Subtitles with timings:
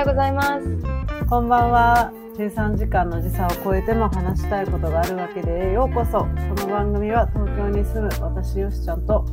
[0.00, 1.26] ようございます。
[1.28, 2.10] こんばんは。
[2.38, 6.20] 13時間の時差を超えても話したいことがあるわけでようこそ。
[6.20, 9.26] この番組は東京に住む私よしちゃんと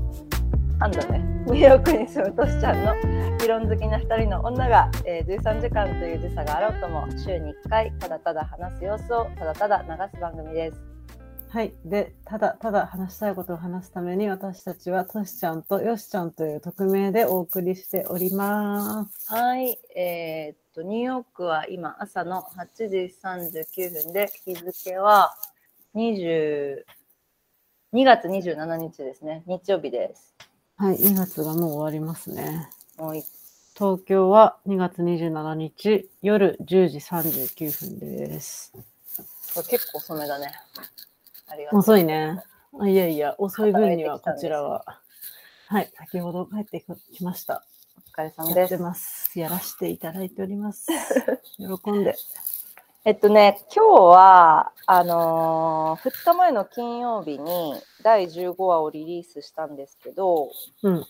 [0.78, 2.94] なんだね、ニューヨークに住むトシちゃんの
[3.40, 10.97] 理論好きな2人の女が、えー、13時間という時差があろうとも週に1回ただただ話す様子をただただ流す番組です。
[11.50, 11.74] はい。
[11.86, 19.34] で、ただただ話したいことを話すために私たちはトシちゃんとよしちゃんという匿名でお送りしております。
[19.34, 25.34] はい、えーっと、ニューヨークは今朝の8時39分で日付は
[25.96, 26.84] 20
[27.94, 29.44] 2月27日ですね。
[29.48, 30.36] 日曜日です。
[30.76, 30.98] はい。
[30.98, 32.70] 2月がもう終わりますね。
[32.98, 33.24] もうい
[33.74, 38.74] 東京は2月27日夜10時39分です。
[39.70, 40.52] 結構遅めだね。
[41.48, 41.80] ありがとう。
[41.80, 42.44] 遅いね。
[42.80, 44.84] あいやいや、遅い分にはこちらは。
[45.68, 47.66] はい、先ほど帰ってきました。
[47.98, 49.40] お疲れ様やってです。
[49.40, 50.88] やらせていただいております。
[51.58, 52.16] 喜んで。
[53.06, 60.52] えっとね、今日は、あのー、2日前の金曜日に第15話をリリースしたんですけど、
[60.84, 61.06] うん。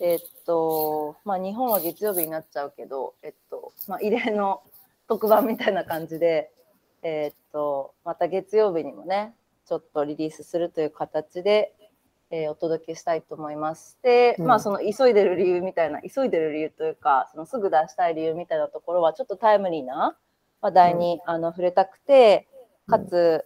[0.00, 4.62] えっと、まあ日本は月曜日になっちゃうけど、えっと、まあ異例の
[5.08, 6.52] 特番みたいな感じで、
[7.02, 9.34] えっと、また月曜日にもね、
[9.68, 11.74] ちょっとリリースするという形で、
[12.30, 13.98] えーお届けしたいと思います。
[14.02, 20.16] で、うんまあその急いでる理由みたいな、急いでる理由というか、そのすぐ出したい理由みたいなところはちょっとタイムリーな
[20.62, 22.48] 話題に、あの触れたくて、
[22.86, 23.44] かつ、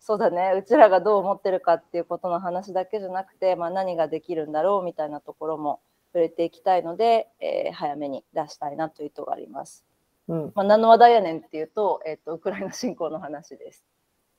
[0.00, 5.80] そうだね、うちらがどう思ってるかっていうことの話だけじゃなくて、まあ、何ができるんだろうみたいなところも
[6.12, 9.84] 触れていきたいので、えー早めに出したいなという意図があります。
[10.28, 10.52] うん。
[10.54, 13.84] まあ、何の話題やねんっていうと、えっ、と、ウクライナ侵攻の話です。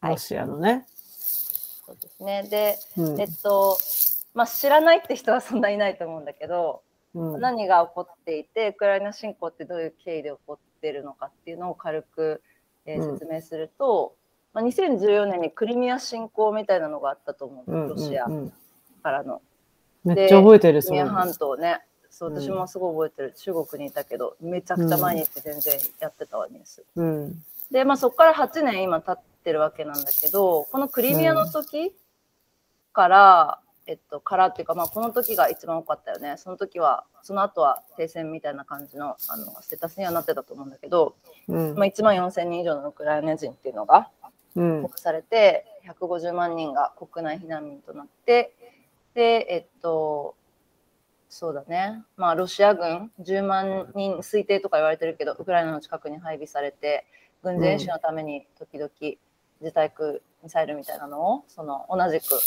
[0.01, 0.85] はいロシアのね。
[1.85, 2.43] そうですね。
[2.49, 3.21] で、うん。
[3.21, 3.77] えっと、
[4.33, 6.81] まあ、知らないって人はそんないないと思うんだけど、
[7.13, 12.41] うん、何が起こっていて、ウクライナ侵攻ってどういう経緯で起こってるのかっていうのを軽く、
[12.85, 14.15] えーうん説明すると、
[14.53, 18.53] まあ、2014年にクリミア侵攻みたいなのがあったと思う、うんロシアうんうん
[19.01, 19.41] からの。
[20.03, 21.81] めっちゃ覚えてる、クリミア半島ね。
[22.09, 23.33] そう、うん私もすごい覚えてる。
[23.37, 26.83] 中国にいたけど、めちゃくちゃ毎日全然やってたわ、ニュース。
[26.95, 27.43] うん。
[27.71, 31.93] で、まあそこから8年今経ってるわけなんだけど、このクリミアの時
[32.93, 36.35] から、えっと、からっていうか、まあこの時が一番多かったよね。
[36.37, 41.15] その時は、その後は停戦みたいな感じの、あの、ステータスにはなってたと思うんだけど、
[41.47, 44.09] うんまあ1万4000人以上のウクライナ人っていうのが
[44.95, 48.55] されて、150万人が国内避難民となって、
[49.13, 50.35] で、えっと、
[51.29, 52.03] そうだね。
[52.17, 57.05] まあ、ロシア軍10万人推定とか言われてるけど、ウクライナの近くに配備されて、
[57.45, 58.89] 軍事演習のために時々
[59.61, 60.13] 自対空
[60.43, 62.39] ミサイルみたいなのを、その同じく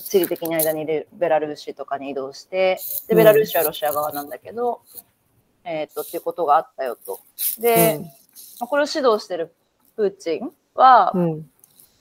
[0.00, 2.78] 地理的に間にベラルーシとかに移動して、
[3.08, 4.80] で、ベラルーシはロシア側なんだけど、
[5.64, 7.20] えっと、っていうことがあったよと。
[7.58, 8.00] で、
[8.58, 9.54] まあこれを指導してる
[9.96, 11.50] プーチンは、うん。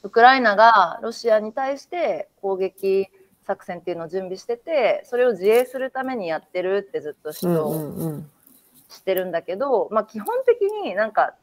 [0.03, 3.07] ウクライナがロシアに対して攻撃
[3.45, 8.31] 作戦っていうのを準備してて、それを自衛するためにやってるってずっと主うん張うんうん。
[8.89, 11.35] してるんだけど、まあ基本的になんか、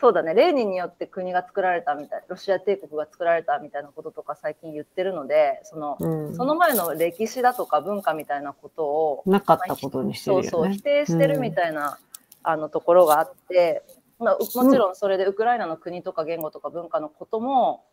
[0.00, 10.48] そうだね、レーニンによって国が作られたみたい、ロシア帝国が作られたみたいなこととか最近言ってるので、その、うんその前の歴史だとか文化みたいなことを、なかったことにしてるよね。
[10.48, 11.98] そうそう否定してるみたいな、
[12.44, 13.82] あのところがあって、
[14.18, 17.84] まあ、うもちろんそれでウクライナの国とか言語とか文化のことも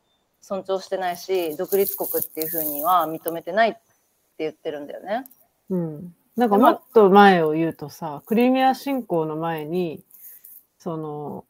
[0.42, 3.80] 尊重してないし独立国っていうふうには認めてないって
[4.40, 5.28] 言ってるんだよね。
[5.70, 6.16] うん。
[6.36, 10.04] なんかもっと前を言うとさ、クリミア侵攻の前に、
[10.78, 11.46] その、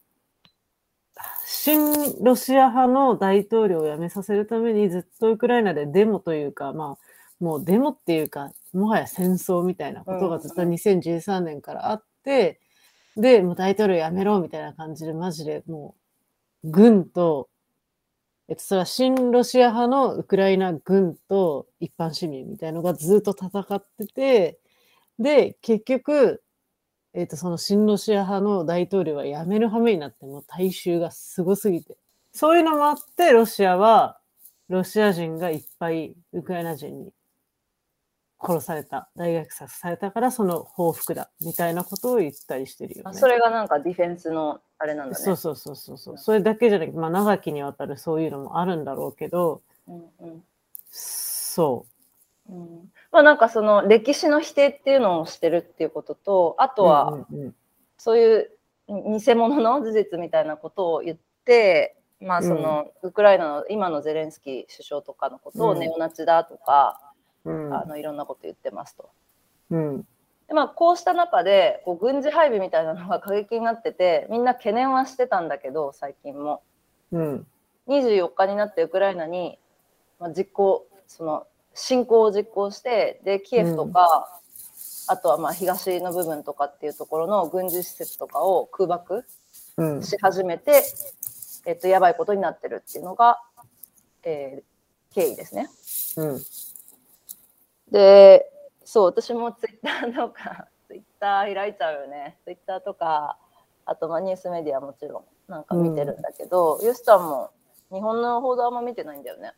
[1.66, 12.60] 新ロシア派の大統領を辞めさせるためにずっとウクライナでデモというか、まあ、もうデモっていうか、もはや戦争みたいなことがずっとうん2013年からあって、
[13.18, 15.96] で、もう大統領辞めろみたいな感じで、マジでも
[16.64, 17.50] う、軍と、
[18.48, 24.60] えっと、それは新ロシア派のウクライナ軍と一般市民みたいのがずっと戦ってて、
[25.18, 26.44] で、結局、
[27.18, 31.96] えっと、その新ロシア派の大統領は辞める羽目になって、もう大衆がすごすぎて。
[32.34, 34.20] そういうのもあって、ロシアは、
[34.68, 37.14] ロシア人がいっぱいウクライナ人に
[38.38, 43.12] 殺された、大虐殺されたからその報復だ、みたいなことを言ったりしてるよね。
[43.12, 45.24] あそれがなんかディフェンスのあれなんだね。
[45.24, 46.18] そうそうそうそうそう。
[46.18, 50.44] それだけじゃなくて、まあ長きにわたるそういうのもあるんだろうけど、うんうん
[50.92, 51.86] そ
[52.50, 56.76] うんまあなんかその歴史の否定っていうのをしてるっていうこととあう。
[56.76, 57.26] とは、
[57.98, 58.52] そういう
[58.90, 67.00] 偽物の事実みたいなことを言って、まあその、ウクライナの今のゼレンスキー首相とかのことをうんネオナチだとか、
[67.46, 69.10] うんあのいろんなこと言ってますと。
[69.72, 70.02] うん
[70.50, 76.62] でまあ、こうした中でこう軍事配備みたいなのが過激になっててみんな懸念はしてたんだけど最近も
[77.14, 77.48] うん。
[77.88, 79.58] 24日になってウクライナに、
[80.20, 84.42] まあ、実行その侵攻を実行してでキエフとか、
[85.08, 89.26] あとはまあ東の部分とかっていうところの軍事施設とかを空爆
[89.78, 90.04] うん。
[90.04, 90.84] し始めて、
[91.66, 93.42] えっと、やばいことになってるっていうのが、
[94.24, 94.64] えー
[95.16, 95.70] 経緯ですね。
[96.18, 96.42] うん。
[97.90, 98.52] で、
[98.84, 102.38] そう、私もツイッターとか、ツイッター開いちゃうよね。
[102.44, 103.38] ツイッターとか、
[103.86, 107.52] あとまあニュースメディアもちろんなんか見てるんだけど、ユスタンも
[107.94, 109.54] 日本の報道あんま見てないんだよね。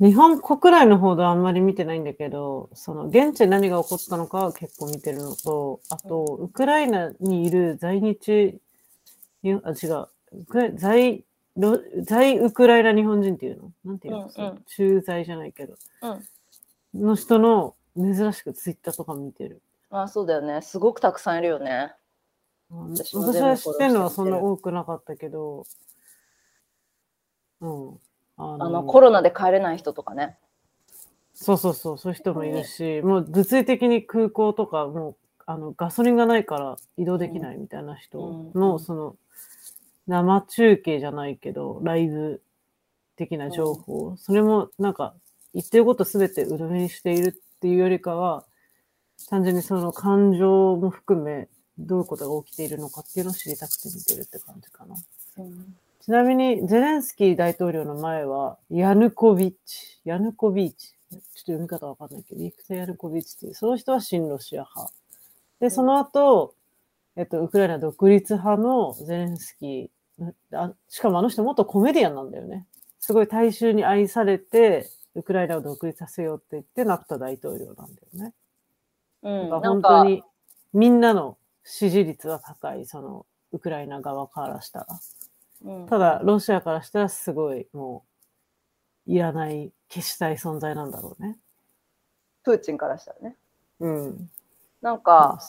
[0.00, 8.60] 日本国内の報道はあんまり見てないんだけど、その現地で何が起こったのかは結構見てるのと、あと、ウクライナにいる在日、
[9.42, 11.24] にあ、違う、ウクライ在、
[11.56, 13.72] ロ在ウクライナ日本人っていうの？
[13.84, 15.74] なんていうの、うんうん駐在じゃないけど、
[16.94, 17.02] うん。
[17.02, 19.60] の人の珍しくツイッターとか見てる。
[19.90, 20.62] あそうだよね。
[20.62, 21.92] すごくたくさんいるよね。
[22.70, 25.66] 私は知ってるのはそんな多くなかったけど、
[27.60, 27.98] うん。
[28.38, 30.36] ああの、コロナで帰れない人とかね。
[31.34, 38.80] そうそうそう、そういう人もいるし、もう物理的に空港とか、もうあのガソリンがないから移動できないみたいな人の、うん。
[38.80, 39.16] その
[40.06, 42.42] 生中継じゃないけど、ライブ
[43.16, 45.14] 的な情報、それもなんか
[45.54, 48.44] 言ってることすべて鵜呑みにしているっていうよりかは、
[49.28, 51.48] 単純にその感情も含め、
[51.78, 54.96] どういうことが起きているのかっていうのを知りたくて見てるって感じかな。
[56.08, 64.94] ちなみに、ゼレンスキー大統領の前は、ヤヌコビッチ、ヤヌコビッチ、ちょっと読み方わかんないけど、ビクタ・ヤヌコビッチっていう、その人は親ロシア派。
[65.60, 66.54] で、その後、
[67.14, 72.66] えっと、ウクライナ独立派のゼレンスキー、あしかもあの人元コメディアンなんだよね。
[73.00, 78.32] すごい大衆に愛されて、ウクライナを独立させようって言ってなった大統領なんだよね。
[79.24, 79.50] うん。
[79.50, 80.22] なんか、本当に
[80.72, 84.86] みんなの支持率は高い、そのウクライナ側からしたら。
[85.64, 88.04] うんただ、ロシアからしたらすごいも
[89.06, 91.38] う、いらない、消したい存在なんだろうね。
[92.44, 93.36] プーチンからしたらね。
[93.80, 94.30] うん。
[94.80, 95.40] なんか、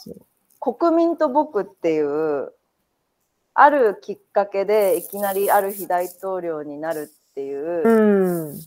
[0.60, 2.54] 国民と僕っていう
[3.62, 8.60] あるきっかけでいきなりある日大統領になるっていう、うん。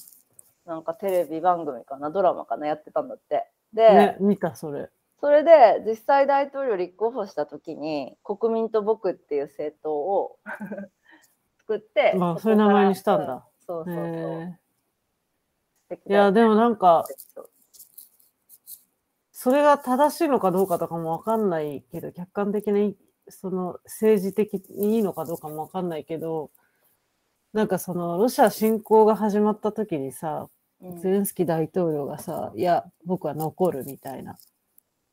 [0.66, 3.48] なんかテレビ番組かなドラマかなやってたんだって。
[3.72, 4.90] で、ね、見た、それ。
[5.18, 10.36] それで実際大統領立候補した時に国民と僕っていう政党を
[11.72, 13.34] 作ってまあこそういう名前にしたんだ。
[13.34, 13.94] うんそうそう。
[13.94, 14.54] そ
[15.94, 17.06] ういや、でもなんか、
[19.30, 22.96] それが正しいのかどうかとかもわかんないけど、客観的に、
[23.28, 26.50] その政治的にいいのかどうかもわかんないけど、
[27.52, 30.48] なんかそのロシア侵攻が始まった時にさ、
[30.80, 31.00] うん。
[31.00, 34.36] ゼレンスキー大統領がさ、いや、僕は残るみたいな、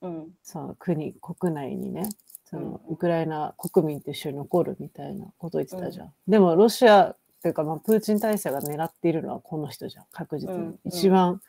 [0.01, 0.27] うん。
[0.43, 2.09] その国、国内にね、
[2.45, 6.13] そのうんウクライナ国民と一緒に残るみたいなことを言ってたじゃん。
[6.27, 10.53] でもロシアっていうか、まあ、プーチン体制が狙っているのはこの人じゃん、確実に。
[10.53, 10.79] うんうん。
[10.85, 11.41] 一番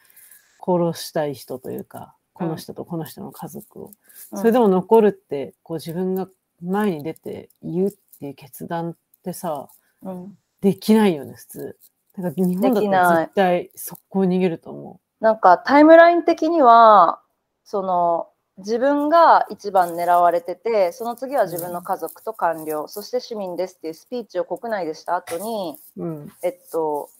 [0.65, 3.93] 殺したい人というか、この人とこの人の家族を。
[4.35, 6.29] それでも、も残るって、こう自分が
[6.63, 9.69] 前に出て言うっていう決断ってさ、
[10.03, 10.39] うん。
[10.61, 11.79] できないよね、普通。
[12.17, 17.21] だから日本だったら絶対速攻逃げると思なんかタイムライン的には
[17.65, 18.30] その
[18.61, 26.05] 自分が一番狙われててその次は自分の家族と官僚、そして市民ですっていうスピーチを国内でした後にう。
[26.05, 26.33] うん。
[26.43, 27.11] えっと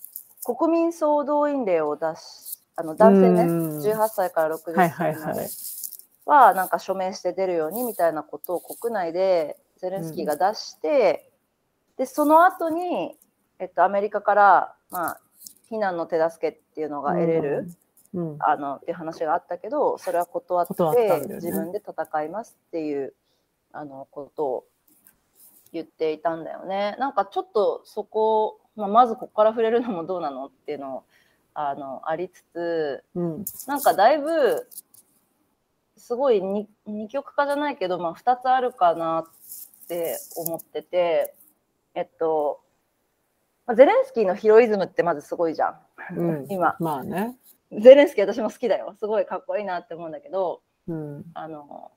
[0.45, 5.51] 国民総動員令を出しあの男性ねうん18歳から60はいはい歳まではい。
[6.27, 11.31] はなんか署名して出るようにみたいなことを国内でゼレンスキーが出して、
[11.97, 13.17] でその後に
[13.59, 15.21] えっとアメリカからまあ
[15.71, 17.69] 避難の手助けっていうのが得れる、
[18.15, 18.37] うん。
[18.41, 20.75] あのっていう話があったけどそれは断って
[21.35, 23.15] 自分で戦いますっていう
[23.73, 24.65] あのことを
[25.73, 26.97] 言っていたんだよね。
[26.99, 31.05] なんかちょっとそこ、まあ、まずここから触れるのもどうなのっていうの
[31.55, 33.45] あのありつつうん。
[33.67, 34.67] なんかだいぶ
[35.97, 41.35] すごい二二極化じゃないけど、まあ、2つあるかなって思ってて
[41.95, 42.61] えっと
[43.67, 45.79] まあゼレンスキーのヒロイズムってまずすごいじゃん、
[46.17, 46.77] うん今。
[46.81, 47.37] まあね。
[47.73, 48.95] ゼレンスキー私も好きだよ。
[48.99, 51.25] すごいかっこいいなって思うんだけど、うん。
[51.35, 51.93] あの、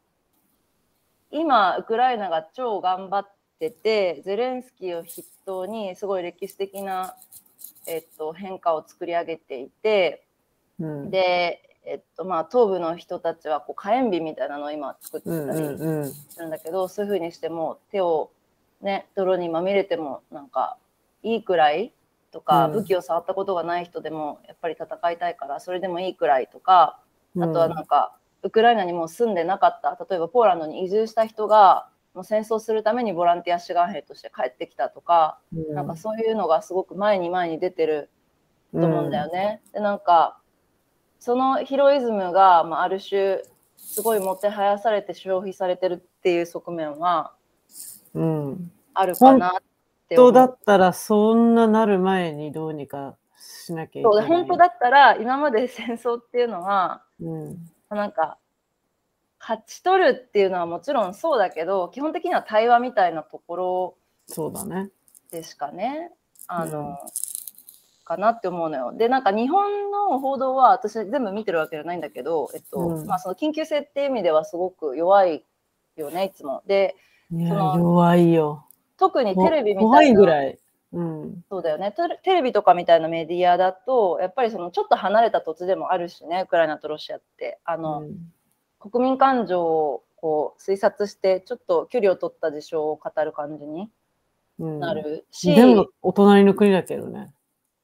[1.32, 7.16] 今、ウクライナが超頑張ってて、ゼレンスキーを筆頭にすごい歴史的な、
[7.88, 10.28] えっと、変化を作り上げていて、
[10.80, 11.10] うん。
[11.10, 16.14] で、えっと、まあ、東部の人たちはこう火炎瓶みたいなのを今作ってうんたりうんうん。
[16.14, 18.32] するんだけど、そういうふうにしても手を
[18.82, 20.78] ね、泥にまみれてもなんか
[21.24, 21.94] いいくらい
[22.34, 27.00] とか、うん武器を触ったことがない人でもやっぱり戦いたいからそれでもいいくらいとか、
[27.40, 38.10] あとはなんか、ウクライナにもう住んでなかった例えばポーランドに移住した人がもう戦争するためにボランティア志願兵として帰ってきたとか、うんなんかそういうのがすごく前に前に出てる
[38.74, 39.62] と思うんだよね。
[39.74, 40.40] でなんか
[41.20, 43.42] そのヒロイズムが、まあ、ある種
[43.78, 47.34] すごいもてはやされて消費されてるっていう側面は
[48.14, 48.72] うん。
[48.94, 49.52] あるかなっ
[50.16, 50.32] て思う。
[50.32, 54.22] 人だったらそんななる前にどうにかしなきゃいけない。
[54.22, 57.58] で本当だったら今まで戦争っていうのはうん。
[57.90, 58.38] なんか
[59.40, 64.90] 勝ち取るっていうのはもちろんそうだけど基本的には対話みたいなところそうだね。
[65.32, 66.12] でしかね
[66.48, 66.98] あの、うん
[68.04, 68.94] かなって思うのよ。
[68.94, 75.44] でなんか日本の報道は私全部見てるわけじゃないんだけど、えっとうんまあ、その緊急性っていう意味ではすごく弱い
[75.96, 76.64] よねいつも。
[76.68, 76.96] で
[77.32, 78.66] その弱いよ。
[79.08, 80.60] 特にテレビみ怖たいないぐらい。
[80.94, 81.44] うん。
[81.50, 81.94] そうだよね
[82.24, 88.18] テレビとかみたいなメディアだとやっぱりそのちょっと離れた土地でもあるしねウクライナとロシアってあの、うん
[88.92, 93.90] 国民感情をこう推察してちょっと距離を取った事象を語る感じに
[94.60, 97.34] うんなるし、でも、お隣の国だけどね。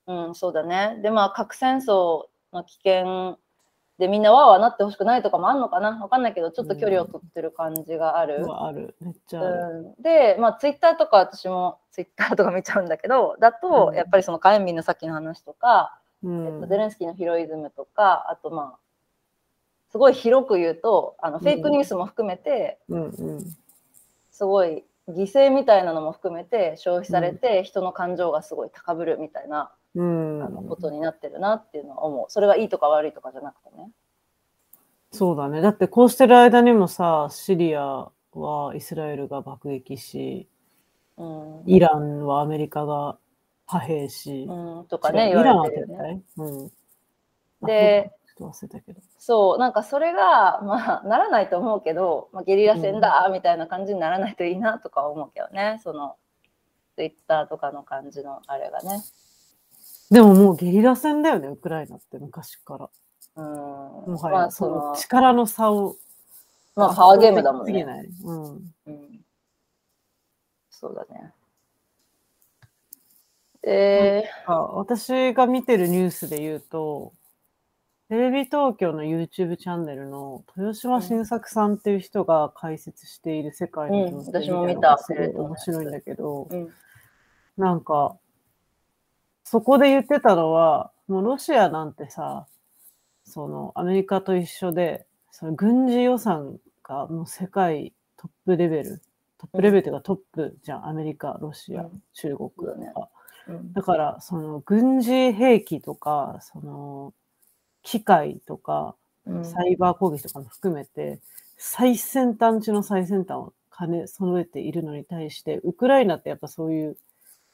[0.07, 0.99] うん、そうだね。
[1.01, 3.39] で、まあ、核戦争の危険
[3.99, 6.01] でみんなわーわーなってほしくないとかもあるのかな？
[6.01, 8.45] わかんないけど、ちょっと距離を取ってる感じがある。
[8.49, 8.95] ある。
[9.01, 9.93] めっちゃある。
[9.97, 18.79] うん、で、まあ、ツイッターとか私もツイッターとか見ちゃうんだけど、だとう、んやっぱりその火炎瓶のさっきの話とか、うえっと、んゼレンスキーのヒロイズムとか、あとまあ、
[19.91, 23.55] すごい広く言うと、あのフェイクニュースも含めて、うんうん。
[24.31, 32.25] すごい犠牲みたいなのも含めて消費されて、人の感情がすごい高ぶるみたいなうんあのことになってるなっていうのは思う。
[32.29, 33.91] それがいいとか悪いとかじゃなくてね。
[35.11, 35.59] そうだね。
[35.61, 40.47] だってこうしてる間にもさ、シリアはイスラエルが爆撃し、
[41.17, 41.63] うん。
[41.65, 43.17] イランはアメリカが
[43.67, 46.21] 派兵し、うん、とかね、イランは撤われてるよね。
[46.37, 46.43] 退？
[46.43, 46.71] うん。
[47.65, 49.01] で忘れたけど。
[49.17, 55.81] そう、なんかそれが、まあ、ならないと思うけど、まあ、ゲリラ戦だみたいな感じにならないといいなとか思うけどね。
[55.83, 56.15] その、
[56.95, 59.01] ツイッターとかの感じのあれがね。
[60.11, 62.89] でももうゲリラ戦だよね、ウクライナって昔から。
[63.35, 63.45] うん。
[63.45, 65.95] もはや、まあ、そそのの、力の差を。
[66.75, 67.85] まあ、パワーゲームだもんね。
[68.23, 68.73] うん。
[68.87, 69.19] うん。
[70.69, 71.33] そうだね。
[73.61, 77.13] で、あ私が見てるニュースで言うと、
[78.07, 86.73] テレビ東京の YouTube チャンネルの豊島新作さんっていう人が解説している世界のうん私も見た面白いんだけど、うん。
[87.57, 88.15] なんか、
[89.51, 92.45] そこで言ってたのは、もうロシアなんてさ、
[93.23, 99.01] そのアメリカと一緒で、その軍事予算がもう世界トップレベル、
[99.39, 102.03] トップレベルというかトップじゃん、アメリカ、ロシア、うん。
[102.13, 102.93] 中国ね。
[102.95, 103.09] が
[103.47, 103.73] うん。
[103.73, 107.15] だから、その軍事兵器とか、その
[107.81, 109.43] 機械とか、うん。
[109.43, 111.21] サイバー攻撃とかも含めて、
[111.57, 116.97] 最先端中の最先端を兼ね揃えているのに対して、ウクライナってやっぱそういう、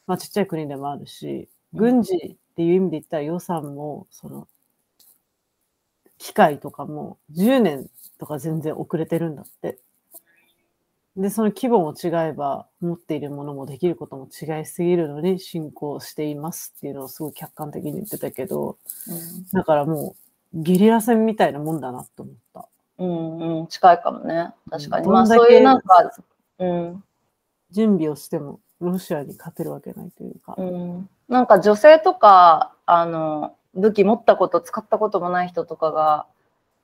[0.07, 4.47] まあちっちゃい国でもあるし、うん軍事っていう意味で言ったら予算も、その、
[6.17, 9.79] 機械とかも10年とか全然遅れてるんだって。
[11.17, 18.77] で、その規模も違えば、持っているものもできることも違いすぎるのに進行していますっていうのをすごい客観的に言ってたけど、
[19.53, 20.15] だからも
[20.53, 22.67] う、ゲリラ戦みたいなもんだなと思った。
[22.97, 24.53] うん、うん、近いかもね。
[24.69, 25.05] 確かに。
[25.05, 26.11] うんまあ、そういうなんか、
[26.59, 27.03] うん、
[27.71, 30.55] 準備をしても、ロシアに勝てるわけないというか。
[30.57, 36.27] うん、なんか女性とか、あの、武器持ったこと、使ったこともない人とかが、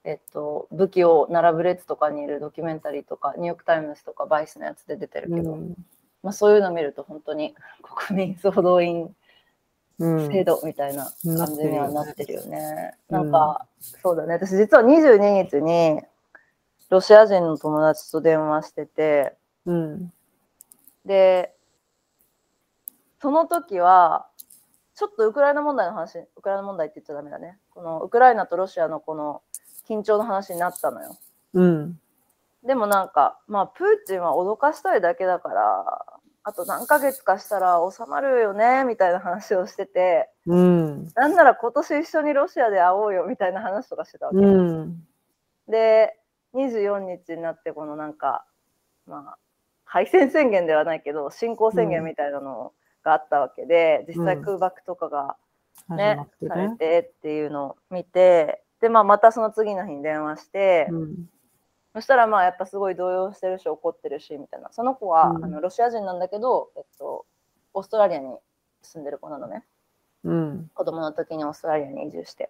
[0.04, 5.76] えっと、武器を並ぶ列とかにいるドキュメンタリーとか、ニューヨーク・タイムズとか、バイスのやつで出てるけど、うん
[6.24, 7.56] まあ、そういうのを見ると、本当に
[8.08, 9.16] 国民総動員
[10.00, 12.50] うん制度みたいなうん感じにはなってるよね。
[12.50, 14.34] なってるよねなんか、そうだね。
[14.34, 16.02] 私実は22日に
[16.90, 20.14] ロシア人の友達と電話してて、うん。
[21.06, 21.56] で、
[23.22, 24.28] その時は、
[25.02, 27.58] ちょっとウクライナ問題の話、ウクライナ問題って言っちゃダメだね。
[27.72, 29.42] このウクライナとロシアのこの
[29.90, 31.18] 緊張の話になったのよ。
[31.56, 32.00] うん。
[32.64, 36.06] でもなんか、まあ、プーチンは脅かしたいだけだから、
[36.44, 41.08] あと何ヶ月かしたら収まるよね、みたいな話をしてて、うん。
[41.16, 44.38] なんなら今年一緒にロシアで会おうよみたいな話とかしてたわけ。
[44.38, 45.04] うん。
[45.68, 46.16] で、
[46.54, 48.46] 24日になって、このなんか、
[49.08, 49.38] まあ、
[49.84, 52.72] 敗戦宣言ではないけど、侵攻宣言みたいなの
[53.04, 55.36] があったわけで、実際空爆とかが
[55.88, 56.78] 始ね、まってされね。
[56.78, 61.30] てっていうのを見て、で、まあ、またその次の日に電話して、うん。
[61.94, 67.26] そしたらまあやっぱすごい動揺してるし怒ってるしみたいなその子は、うんあのロシア人なんだけど、えっと、
[67.74, 68.34] オーストラリアに
[68.82, 69.64] 住んでる子なのね
[70.24, 70.72] うん。
[70.74, 72.50] 子供の時にオーストラリアに移住して、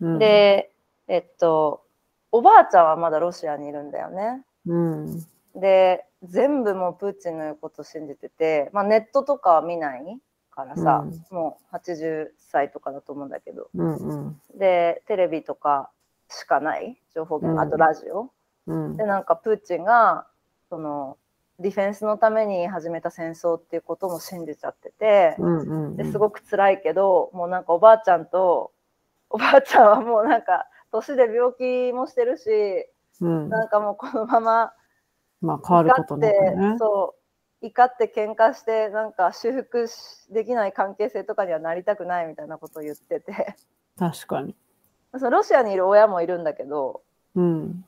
[0.00, 0.70] うん、で
[1.08, 1.82] えっと
[2.30, 4.42] おばあちゃんはまだロシアにいるんだよね。
[4.66, 5.26] うん。
[5.56, 10.02] で全部もうプーチンの言うこと信じてて、まあ、ネットとかは見ない
[10.50, 14.40] からさ、もう80歳とかだと思うんだけどうんうん。
[14.58, 15.90] でテレビとか
[16.30, 18.30] しかない情報源、うんあとラジオ
[18.66, 19.04] うんで。
[19.04, 20.26] なんかプーチンが
[20.68, 21.18] その
[21.58, 25.96] ディフェンスのために始めた戦争っていうことも信じちゃってて、うんうん。
[25.96, 28.72] ですごく辛いけどもうなんかおばあちゃんと
[29.30, 32.50] おばあちゃんはもうなんか年で病気もしてるし、
[33.20, 33.48] うん。
[33.48, 34.72] なんかもうこのまま
[35.40, 36.78] まあ変わることなく怒ってね。
[36.78, 37.14] そ
[37.62, 39.94] う怒って喧嘩してなんか修復し
[40.30, 43.56] できない関係性とかにはなりたくないみたいなことを言ってて
[43.98, 44.54] 確かに。
[45.18, 47.02] そのロシアにいる親もいるんだけど、
[47.34, 47.84] うん。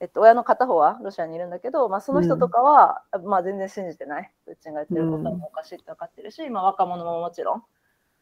[0.00, 7.64] えっと、親の片方はロシアにいるんだけど、まあ、その人とかは、まあ、全然信じてないプーチンが言ってることはもうおかしいって分かってるし、まあ、若者ももちろん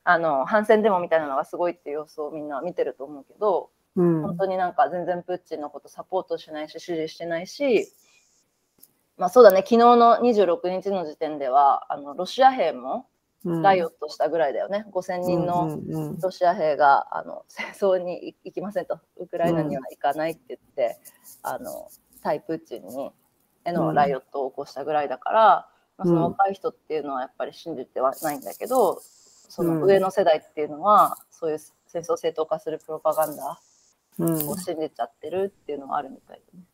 [0.05, 4.23] あの反戦デモみたいなのがすごいっていう様子をみんな見てると思うけど、うん。
[4.23, 7.93] 本当になんか全然プーチンのことサポートしないし支持してないし、
[9.17, 9.59] まあ、そうだね。
[9.59, 13.07] 昨日の26日の時点ではあのロシア兵も
[13.45, 16.21] ライオットしたぐらいだよね、5000人のうんうんうん。
[16.21, 18.99] ロシア兵があの戦争に行きませんと。
[19.17, 20.99] ウクライナには行かないって言って、
[21.43, 21.89] あの
[22.23, 23.11] 対プーチンに
[23.65, 29.01] へのライオットを起こしたぐらいだから、まあ、その若い人っていうのはやっぱり信じてはないんだけど、
[29.49, 33.61] その上の世代っていうのはそういう戦争を正当化するプロパガンダ
[34.19, 34.49] うん。
[34.49, 36.65] を信じちゃってるっていうのはあるみたいでね。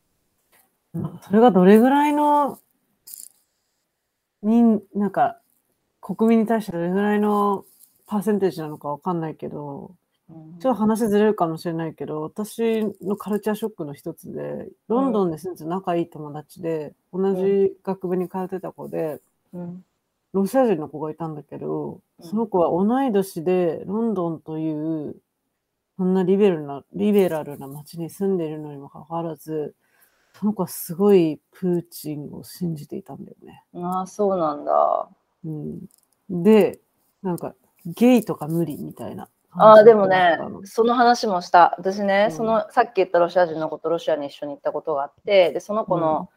[0.95, 2.59] それがどれぐらいの、
[4.43, 5.41] になんか、
[6.01, 7.65] 国民に対してどれぐらいの
[8.07, 9.95] パーセンテージなのかわかんないけど、
[10.29, 10.59] うん。
[10.59, 19.21] ちょっと話ずれるかもしれないけど、私のカルチャーショックの一つで、ロンドンで住んでた仲いい友達で、同じ学部に通ってた子で、
[19.53, 19.85] うん。
[20.33, 22.29] ロシア人の子がいたんだけど、うん。
[22.29, 25.17] その子は同い年で、ロンドンという、
[25.97, 29.75] そんなリベラルな、リベラルな街に住んでいるのにもかかわらず、
[30.39, 33.65] その子はすごいプーチンを信じていたんだよね。
[33.77, 35.09] ああそうなんだ。
[35.45, 35.81] うん、
[36.31, 36.81] で、
[37.23, 39.29] なんか、ゲイとか無理みたいな。
[39.55, 41.75] ああでもねその話もした。
[41.77, 42.37] 私ね、うん。
[42.37, 46.31] そのさっき言ったロシア人の子とロシアに一緒に行ったことがあってでその子の、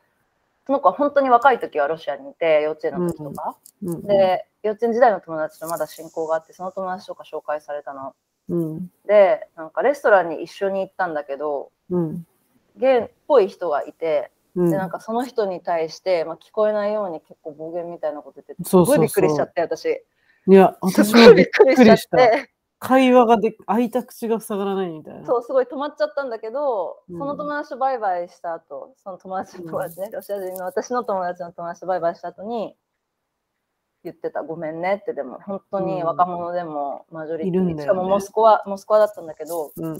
[0.65, 8.13] その子は本当に若い時はロシアにいて幼稚園の時とか、うん、で幼稚園時代の友達とまだ親交があってその友達とか紹介されたの。
[8.49, 12.25] うん、でなんかレストランに一緒に行ったんだけどうん、
[12.77, 14.71] ゲイっぽい人がいてうん。
[14.71, 19.85] でなんかその人に対して、まあ、聞こえないように結構暴言みたいなこと言っててすごいびっくりしちゃって私。
[20.47, 21.97] いや、私もびっくりしちゃっ。
[21.97, 22.51] て。
[22.77, 25.25] 会話がで、開いた口が塞がらないみたいな。
[25.25, 27.17] そうすごい止まっちゃったんだけど、うん。
[27.17, 32.75] その友達とバイバイした後その友達の友達ね、ロシア人の私の友達の友達とバイバイした後に
[34.03, 34.43] 言ってた。
[34.43, 37.81] ごめんねってでも本当に若者でもマジョリティ、いるんね。
[37.81, 39.97] しかもモスクワモスクワだったんだけどうん。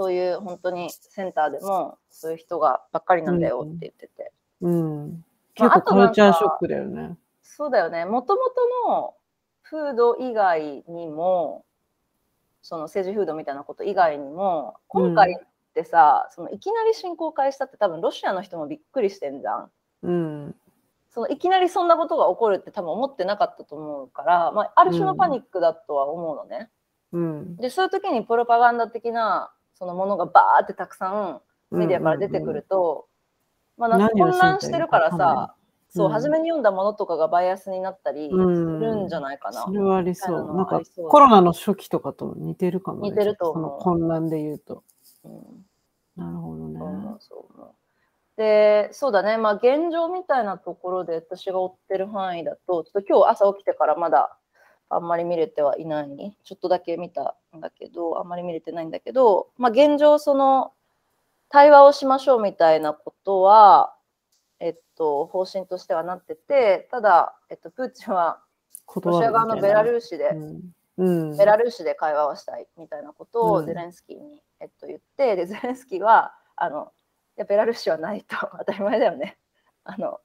[0.00, 4.32] そういう本当にセンターでもそういう人がばっかりなんだよって言ってて、
[4.62, 5.24] うん。
[5.58, 7.18] まあ結構カルチャーショックだよね。
[7.42, 8.40] そうだよねもとも
[8.86, 9.14] との
[9.60, 11.66] フード以外にも
[12.62, 19.70] その政治フードみたいなこと以外にも今回ってさ、そのいきなり侵攻開始したって多分ロシアの人もびっくりしてんじゃん。
[20.04, 20.54] うん。
[21.10, 26.70] そのいきなりそんなことが起こるって多分思ってなかったと思うから、まあ、ある種のパニックだとは思うのね。
[27.12, 27.56] うん。
[27.56, 31.40] でそういう時にプロパガンダ的なそのものがバーってたくさん
[31.70, 33.08] メディアから出てくると、
[33.78, 35.54] まあなんか混乱してるからさ、
[35.88, 36.12] そう、うん。
[36.12, 39.62] 初めに読んだものとかがバイアスになったりすうんるんじゃないかな。
[39.62, 40.54] それはありそう。
[40.54, 43.10] なんかコロナの初期とかと似てるかもね。
[43.10, 43.80] 似てると思う。
[43.80, 44.84] 混乱で言うと。
[45.24, 45.32] うん。
[46.16, 46.80] なるほどね。
[47.20, 47.74] そう。
[48.36, 49.38] でそうだね。
[49.38, 54.36] まあ現状みたいなところで私が追ってる範囲だとちょっと今日朝起きてからまだ
[54.90, 60.72] あんまり見れてはいないちょっとだけ見たんだけどあんまり見れてないんだけどまあ現状その
[61.48, 63.94] 対話をしましょうみたいなことは
[64.58, 68.40] えっと方針としてはなっててただ、えっと、プーチンは
[69.02, 70.60] ロシア側のベラルーシで、うん。
[70.98, 71.36] うん。
[71.36, 76.92] ベラルーシで会話をしたいみたいなことうんをゼレンスキーに、えっと、言ってでゼレンスキーはあの
[77.36, 79.38] いやベラルーシはないと当たり前だよね
[79.84, 80.18] あの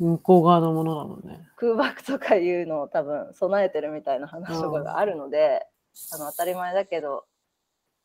[0.00, 1.46] 向こう側のものなのね。
[1.56, 5.66] 空爆とかいうのを多分備えてるみたいな話とかがあるので、
[6.12, 7.24] あの当たり前だけど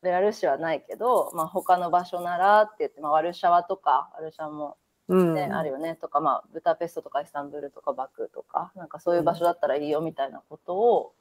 [0.03, 4.77] ベラルーシはないけど、まあ、他の場所ならって言って、まあ、ワルシャワとかワルシャワも、
[5.07, 5.33] うん。
[5.33, 11.13] ねあるよねとか、まあ、ブダペストとかイスタンブールとかバクとかなんかそういう場所だったらいいよみたいなことを、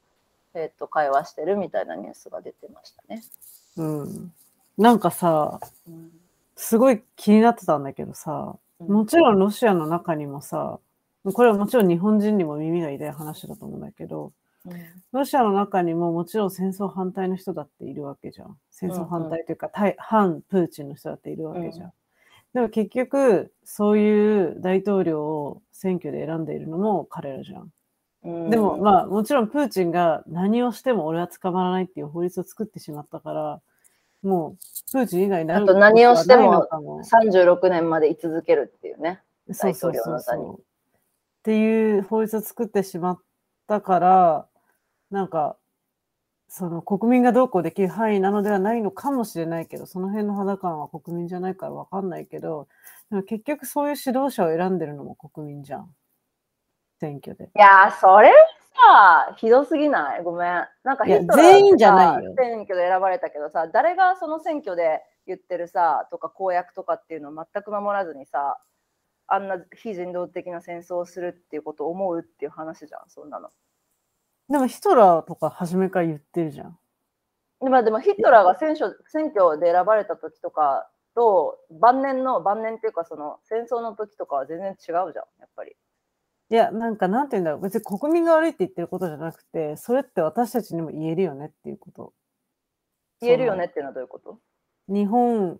[0.54, 3.22] えっと会話してるみたいなニュースが出てましたね。
[3.76, 4.32] うん。
[4.76, 6.10] なんかさ、うん
[6.56, 10.78] すごい気になってたんだけどさ、もちろんロシアの中にもさ、
[11.24, 14.32] これはもちろん日本人にも耳が痛い話だと思うんだけど、
[15.12, 18.56] ロシアの中にももちろん戦争反対の人だっているわけじゃん。
[18.70, 21.92] 戦争反対というか、対反プーチンの人だっているわけじゃん。
[22.54, 27.62] でも結局、そういう大統領を選挙で選んでいるのも彼らじゃん。
[28.24, 33.60] うんでも、まあ、もちろんプーチンが何をしても俺は捕まらないっていう法律を作ってしまったから、
[34.24, 39.20] もう、プーチン以外になるあと何をしてもないのかも36年まで居続けるっていうね。
[40.56, 40.58] っ
[41.42, 43.18] ていう法律を作ってしまっ
[43.68, 44.48] たから、
[45.10, 45.56] なんか、
[46.48, 52.68] その国民がどうこうできる範囲なのではないのかもしれないけど、その辺の肌感は国民じゃないからわかんないけど、
[53.26, 55.94] 結局そういう指導者を選んでるのも国民じゃん。
[57.04, 57.44] 選挙で。
[57.44, 58.34] いやー、それは
[59.28, 60.22] さ、ひどすぎない？
[60.22, 60.66] ごめん。
[60.82, 68.58] なんかいやヒトラー全員じゃないよ選挙で選ばれたけどさ、誰がその選挙で言ってるさ、とか公約とかっていうのを全く守らずにさ、
[69.26, 73.50] あんな非人道的な戦争をするっていうことを思うっていう話じゃん、そんなの。
[74.48, 76.78] でもヒトラーとか初めから言ってるじゃん。
[77.60, 85.04] でもでもヒトラーが選挙選挙で選ばれた時とかと晩年の晩年っていうかその戦争の時とかは全然違うじゃん
[85.40, 85.74] やっぱり。
[86.50, 87.60] いや、なんかなんて言うんだろう。
[87.62, 92.12] 別に国民が悪いって言ってることじゃなくて、それって私たちにも言えるよねっていうこと。
[93.20, 94.38] 言えるよねっていうのはどういうこと？
[94.88, 95.58] 日本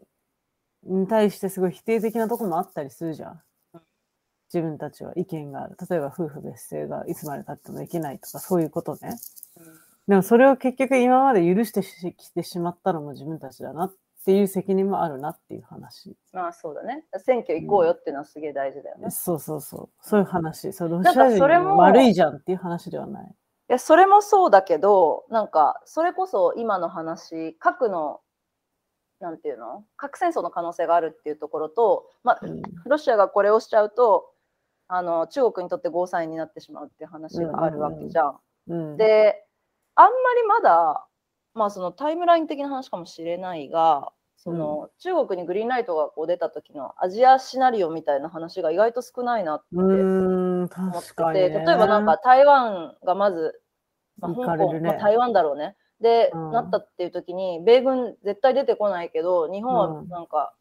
[0.82, 3.42] に対してすごい否定的なとこもあったりするじゃん
[3.72, 3.80] うん。
[4.52, 5.76] 自分たちは意見がある。
[5.88, 9.16] 例えば夫婦別姓がいつまで経ってもできないとかそういうことね。
[10.06, 16.16] でもそれを結局今まで許してきてしまったのも自分たちだなっていう責任もあるなっていう話。
[16.32, 17.04] まあそうだね。
[17.18, 19.08] 選挙行こうよっていうのはすげえ大事だよね。
[19.08, 19.88] いそうそうそう。
[20.00, 20.72] そういう話。
[20.72, 23.34] そうロシア人かそれも悪いじゃんっていう話ではない。
[23.74, 28.20] や、それもそうだけど、なんかそれこそ今の話、核の、
[29.20, 29.84] なんていうの？
[29.96, 34.30] 核戦争の可能性があるっていうところと、まあうんロシアがこれをしちゃうと、
[34.88, 38.38] あの中国にとってゴーサインになってしまうっていう話があるわけじゃん。
[38.68, 39.44] うん、で、
[39.94, 41.06] あんまりまだ、
[41.54, 44.12] まあそのタイムライン的な話かもしれないが、
[44.44, 51.64] その中国にグリーンライトがこう出た時のアジアシナリオみたいな話が意外と少ないなって思ってて、ね。
[51.64, 53.60] 例えばなんか台湾がまず、
[54.18, 55.76] まあ、行香港、ねまあ、台湾だろうね。
[56.00, 60.54] で、うんなったっていう時に、米軍絶対出てこないけど、日本はうんなんか、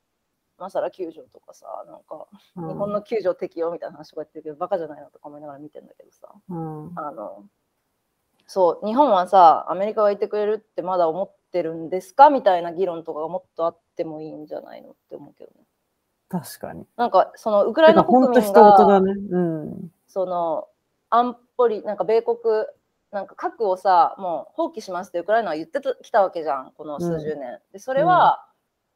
[0.57, 6.29] マサラ救助とかさ、なんか、うん、日本の救助適用みたいな話とか言ってるけど、バカじゃないなとか思いながら見てんだけどさ。
[6.49, 7.43] うん、あの
[8.47, 12.29] そう日本はさアメリカがいてくれるってまだ思ってるんですか？
[12.29, 15.65] みたいな議論とかがもっとあってもいいんじゃないのって思うけどね。
[16.29, 16.85] 確かに。
[16.97, 19.13] なんかそのウクライナ国本当民がね。
[19.29, 19.91] うん。
[20.07, 20.67] その
[21.09, 22.37] 安保理なんか米国
[23.11, 27.59] なんか核をさもう放棄しますってウクライナは言ってきたわけじゃんこの数十年。
[27.71, 28.47] でそれは、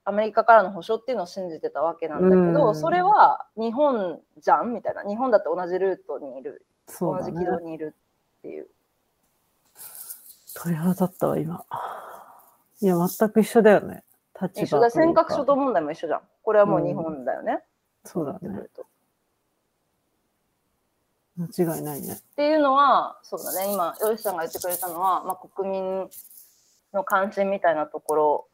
[0.03, 7.45] アメリカからの保証っていうのを信じてたわけなんだけど、うんそれは日本じゃんみたいな日本だって同じルートにいるね同じ軌。
[7.45, 7.93] 道にいる
[8.39, 8.67] っていう。
[10.55, 11.63] 鳥肌立ったわ、今。
[12.81, 14.03] いや、全く一緒だよね。
[14.39, 16.21] 立場一緒だ、尖閣諸島問題も一緒じゃん。
[16.43, 17.63] これはもう日本だよね。
[18.05, 18.67] そうだね
[21.37, 22.13] 間違いないね。
[22.13, 26.09] っていうのは、そうだね、今、ヨシさんが言ってくれたのは、まあ、国民
[26.93, 28.47] の関心みたいなところ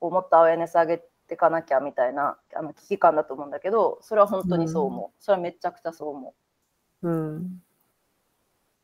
[0.00, 5.22] をもっとアウェアネス上げていかなきゃみたいなあの危機感だと思うんだけど、それは本当にそう思う。
[5.22, 6.34] それはめちゃくちゃそう思
[7.02, 7.08] う。
[7.08, 7.62] うん。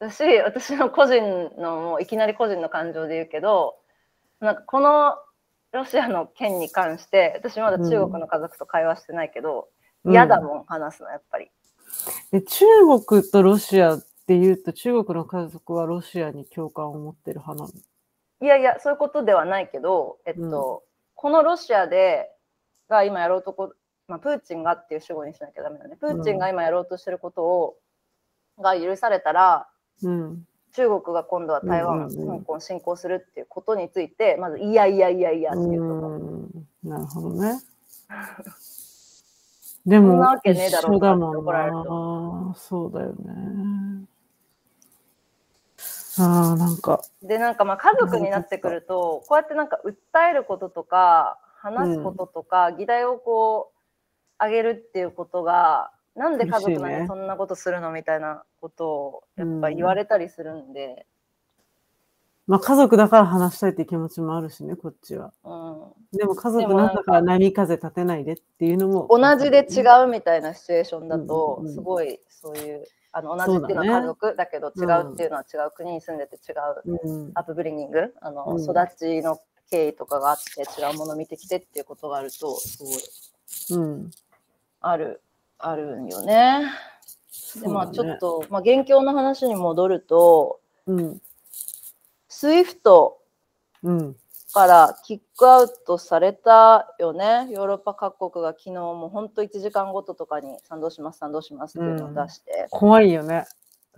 [0.01, 3.77] だし、私の個人の、もういきなり個人の感情で言うけど、
[4.41, 5.17] なんかこの
[5.73, 9.69] ロシアの件に関して、私まだ中国の家族と会話してないけど、
[10.05, 11.51] 嫌だもん、話すの、やっぱり。
[12.31, 12.65] で中
[13.07, 17.81] 国とロシアっていうと、中国の家族はロシアに共感を持ってる派なの？
[18.41, 22.31] いやいや、そういうことではないけど、えっと、このロシアで、
[22.89, 23.75] が今やろうとこ、
[24.07, 25.97] まあ、プーチンがっていう主語にしなきゃダメだね。
[25.97, 27.77] プーチンが今やろうとしてることを、
[28.59, 29.69] が許されたら、
[30.03, 30.47] うん。
[30.73, 36.01] 中国が今度は台湾、香港を侵攻するっていうことについて、まず、いやいやいやいやっていう
[36.83, 36.89] と。
[36.89, 37.61] なるほどね。
[39.87, 42.55] でそんなもわ、けねえ一だろ緒だも怒られるんな。
[42.57, 44.07] そうだよね。
[46.21, 53.73] ああ、なんか、で、なんかまあ家族になってくると、こうやってなんか訴えることとか、話すこととか、議題をこ
[54.41, 61.07] う、上げるっていうことが、なんで家族なの苦しいねにそんなことするのみたいなことを、やっぱり言われたりするんで、
[62.49, 65.33] まあ家族だから話したいって気持ちもあるしね、こっちは。
[65.45, 69.07] うん、でも家族なんだから波風立てないでっていうのも。
[69.11, 77.09] 同じで違うみたいなシチュエーションだとうんうんうんすごいそういうあの同じっていうのは家族だけど違うっていうのは違う国に住んでて違うう。
[77.09, 77.31] うん。
[77.35, 79.39] アップブリンギングあの、うん育ちの
[79.71, 84.11] 経緯とかがあって違うものを見てきてっていうことがあるとすごいうん。
[84.81, 85.21] ある
[85.59, 86.71] あるんよね。
[87.61, 91.21] でまあちょっと、まあ、元凶の話に戻るとうん。
[92.29, 93.13] SWIFT
[93.83, 94.17] うん。
[94.53, 97.49] からキックアウトされたよね。
[97.51, 102.67] ヨーロッパ各国が昨日もう本当1時間ごととかに賛同します、賛同しますっていうのを出して。
[102.71, 103.45] 怖いよね。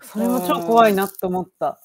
[0.03, 1.79] それも超怖いなって思った。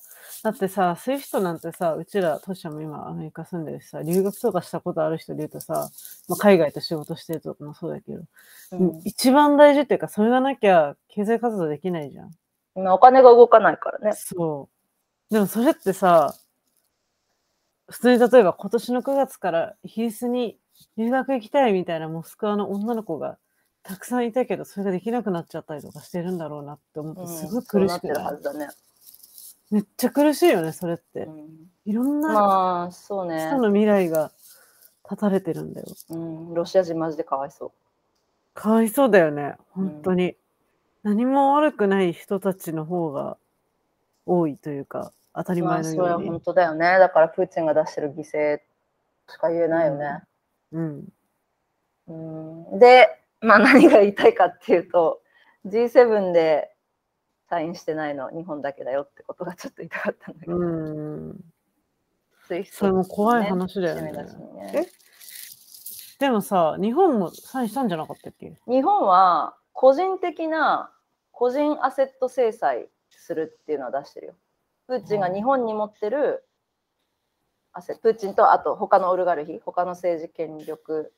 [0.46, 5.90] だってさ、 SWIFT なんてさ、うちら、トシちゃんも今アメリカ住んでるしさ、留学とかしたことある人で言うとさ、
[6.28, 8.22] まあ、海外と仕事してるとかもそうだけど、
[8.74, 12.32] うん一番大事っていうか、それがなきゃ経済活動できないじゃん。
[12.76, 14.14] 今お金が動かないからね。
[14.14, 14.70] そ
[15.32, 15.34] う。
[15.34, 16.36] でもそれってさ、
[17.88, 20.60] 普通に例えば今年の9月からイギリスに
[20.96, 23.40] 留学行きたいみたいなモスクワの女の子が
[23.82, 28.68] たくさんいたけど、それができなくなっちゃったりとかしてるんだろうなって思っうんて、すごい苦しくそうなってるはずだね。
[29.72, 31.30] めっちゃ苦しいよね、それってう。
[31.32, 33.58] んいろんなまあ、そうね人。
[33.58, 34.32] の未来が
[35.04, 35.88] 断たれてるんだよ。
[36.10, 37.72] うん、ロシア人マジでかわいそう。
[38.54, 40.36] かわいそうだよね、本当に。
[41.04, 43.38] 何も悪くない人たちの方が
[44.26, 45.96] 多いというか、当たりまあ、前のように。
[45.96, 46.98] それは本当だよね。
[46.98, 48.60] だからプーチンが出してる犠牲
[49.32, 50.22] しか言えないよね。
[50.72, 51.08] うん。
[52.08, 52.14] う
[52.76, 53.10] ん、で、
[53.42, 55.22] まあ何が言いたいかっていうと、
[55.68, 56.72] G7 で
[57.56, 60.58] サインしてないの日本だけだよってことがちょっと言いたかったんだけど。
[62.70, 64.12] それも怖い話だよね。
[64.12, 64.26] ね。
[64.74, 64.86] え？
[66.20, 68.58] でもさ、日本もサインしたんじゃなかったっけ？
[68.68, 70.92] 日本は個人的な
[71.32, 74.34] 個人アセット制裁するっていうのを出してるよ。
[74.88, 76.44] プーチンが日本に持ってる
[77.72, 81.14] アセプーチンとあと他のオルガルヒ、他の政治権力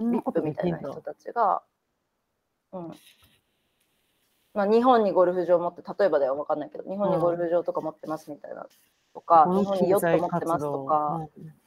[0.00, 1.62] そんなことビップみたいな人たちが、
[2.72, 2.90] うん
[4.54, 8.66] まあ、日本にゴルフ場持って、例えばだよ、わかんないけど、日本にゴルフ場とか持ってますみたいな
[9.14, 11.26] とか、日本にヨット持ってますとか、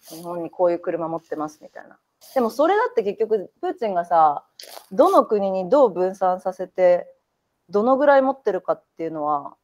[0.09, 1.97] 日本にこういう車持ってますみたいな。
[2.33, 4.45] でもそれだって結局、プーチンがさ、
[4.91, 7.07] どの国にどう分散させて、
[7.69, 9.55] どのぐらい持ってるかっていうのは、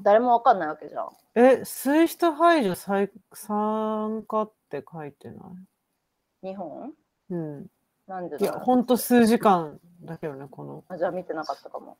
[0.00, 1.10] 誰もわかんないわけじゃん。
[1.34, 5.50] え、スイスト排除再参加って書いてな
[6.42, 6.90] 日本？
[6.90, 6.92] い
[7.30, 7.66] うん。
[8.12, 10.84] なんでいや、ほんと数時間だけどね、この。
[10.86, 11.96] うあじゃあ見てなかったかも。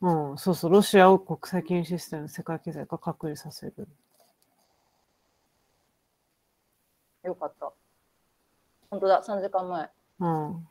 [0.00, 3.86] うん、そうそう、ロシアを国際金融システム、世界経済が隔離させる。
[7.22, 7.70] よかった。
[8.90, 9.90] 本当だ、3時間前、
[10.20, 10.68] うん。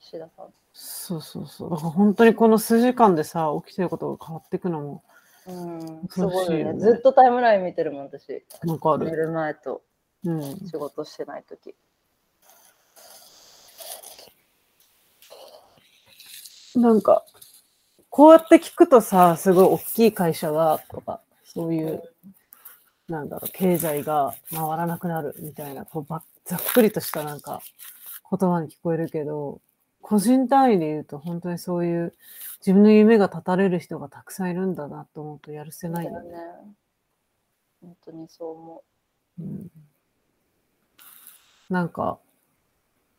[0.00, 0.46] 岸田さん。
[0.72, 1.70] そうそうそう。
[1.70, 5.04] だから本当にこの数時間でさ、起きてることが変わっていくのも、
[5.46, 6.80] うん、すごいよね。
[6.80, 8.44] ずっとタイムライン見てるもん、私。
[8.64, 9.10] なんかある。
[9.10, 9.82] 寝る前と
[10.24, 10.42] うん。
[10.42, 11.74] 仕事してないとき。
[16.76, 17.24] なんか、
[18.10, 22.02] こうやって聞くとさ、すごい大きい会社が、とか、そういう、
[23.08, 27.62] なんだろう、経済が回らなくなるみたいな、こうばざっくりとしたなんか、
[28.30, 29.60] 言葉に聞こえるけど、
[30.02, 32.14] 個人単位で言うと本当にそういう
[32.60, 36.36] 自分の夢が絶たれる人がたくさんいるんだなと思うとやるせないよね。
[37.80, 38.84] 本当にそう思
[39.40, 39.70] うん。
[41.68, 42.18] なんか、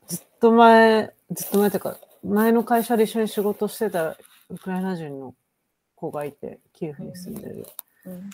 [0.08, 4.18] ずっと前、ずっと前というか、前の会社で一緒に仕事してた
[4.50, 5.36] ウクライナ人の
[5.96, 7.66] 子がいて、キエフに住んでる。
[8.06, 8.12] う。
[8.12, 8.30] うん、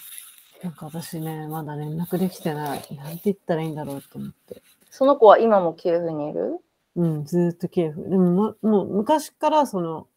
[0.63, 2.95] なんか私ね、まだ連絡できてない。
[2.95, 4.61] なんて言ったらいいんだろうと思って。
[4.89, 6.59] その子は今もキエフにいる？
[6.95, 8.07] うん、ずーっとキエフ。
[8.09, 10.07] でも、ま、もう昔からその、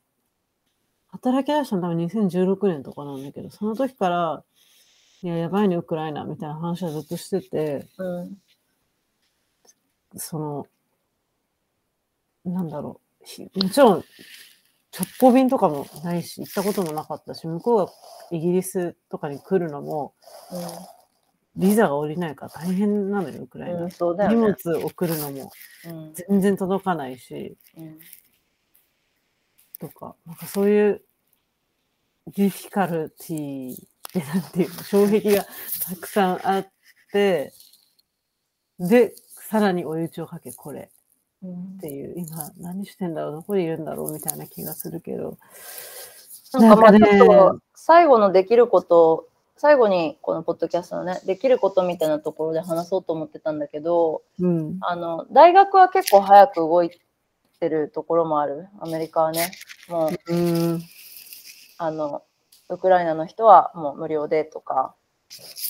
[1.09, 4.45] 働き出したの多分2016年とかなんだけど、その時から、
[5.23, 8.39] いや、やばいね、ウクライナ、みたいな話はずっとしてて、うん。
[10.17, 10.67] その、
[12.45, 13.06] なんだろう。
[13.27, 14.05] ひもちろん、
[14.99, 17.93] 直行便とかもないし、行ったこともなかったし、向こうが
[18.31, 20.15] イギリスとかに来るのも、
[21.57, 23.83] ビザが下りないから大変なのよ、ウクライナ。
[23.83, 24.55] うん、そうだよ荷ね。
[24.65, 25.51] 物送るのも
[25.87, 27.99] うん全然届かないし、うん
[29.79, 31.03] とか、なんかそういう
[32.29, 33.77] ディフィカルティ
[34.15, 35.45] で、なんていうの、障壁が
[35.85, 36.67] たくさんあっ
[37.13, 37.53] て、
[38.79, 39.15] で、
[39.49, 40.91] さらに追い打ちをかけ、これ
[41.43, 41.77] うん。
[41.77, 45.39] っていう、今何してんだろう、どこにいるんだろうみたいな気がするけど、
[46.55, 56.91] なんかまあちょっと最後のできること、最後にこのポッドキャストのね、できることみたいなところで話そうと思ってたんだけど、うん、あの、大学は結構早く動い
[57.61, 58.69] てるところもある。
[58.81, 59.51] アメリカはね。
[59.89, 60.83] もう、うん、
[61.79, 62.23] あの、
[62.69, 64.95] ウクライナの人はもう無料でとか、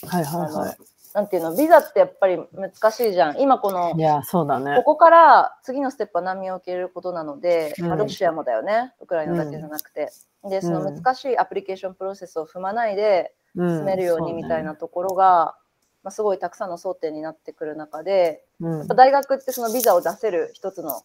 [0.09, 0.77] はいはいは
[1.17, 3.41] なんていうの、ビザってやっぱり難しいじゃん。
[3.41, 3.99] 今このい。
[3.99, 4.83] い、や、そうだねこ。
[4.83, 10.11] こから次のステップは難民を受け入れることなので、うんまあロシアもだよね、ウクライナだけじゃなくて。
[10.45, 15.57] で、その難しいアプリケーションプロセスを踏まないでうん進めるようにみたいなところが、
[16.03, 21.03] まあ、すごいたくさんの争点になってくる中で、やっぱ大学ってそのビザを出せる一つの。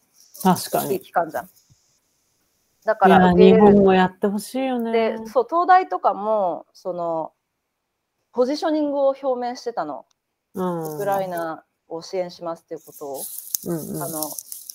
[0.90, 1.48] いい機関じゃん。
[2.84, 4.92] だから日本もやってほしいよね。
[4.92, 7.32] で、そう、東大とかも、その、
[8.32, 10.06] ポジショニングを表明してたの。
[10.54, 13.22] うん、ウクライナを支援しますっていうことを、
[13.66, 14.30] うんうん、あの、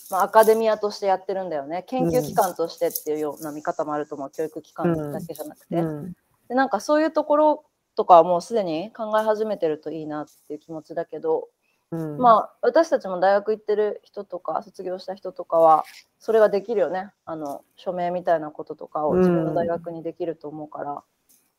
[0.09, 1.83] まあ、アカデミアとしてやってるんだよね。
[1.87, 4.31] 研究機関としてっていうような見方もあると思う。
[4.31, 5.75] 教育機関だけじゃなくて。
[5.75, 6.13] うん
[6.47, 7.65] で、なんかそういうところ
[7.95, 11.49] とかはもうすでに考え始めてるといいなっていう気持ちだけど、
[11.91, 15.85] うん、まあ、私たちも大学行ってる人とか、卒業した人とかは、
[16.19, 17.11] それができるよね。
[17.25, 21.03] あの、署名みたいなこととかを自分の大学にできると思うから。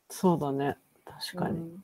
[0.09, 0.77] そうだね。
[1.05, 1.57] 確かに。
[1.57, 1.83] うん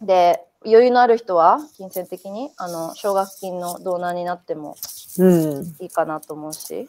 [0.00, 4.76] で余裕のある人は金銭的にあの奨学金のドーナーになっても
[5.18, 6.88] うん、いいかなと思うし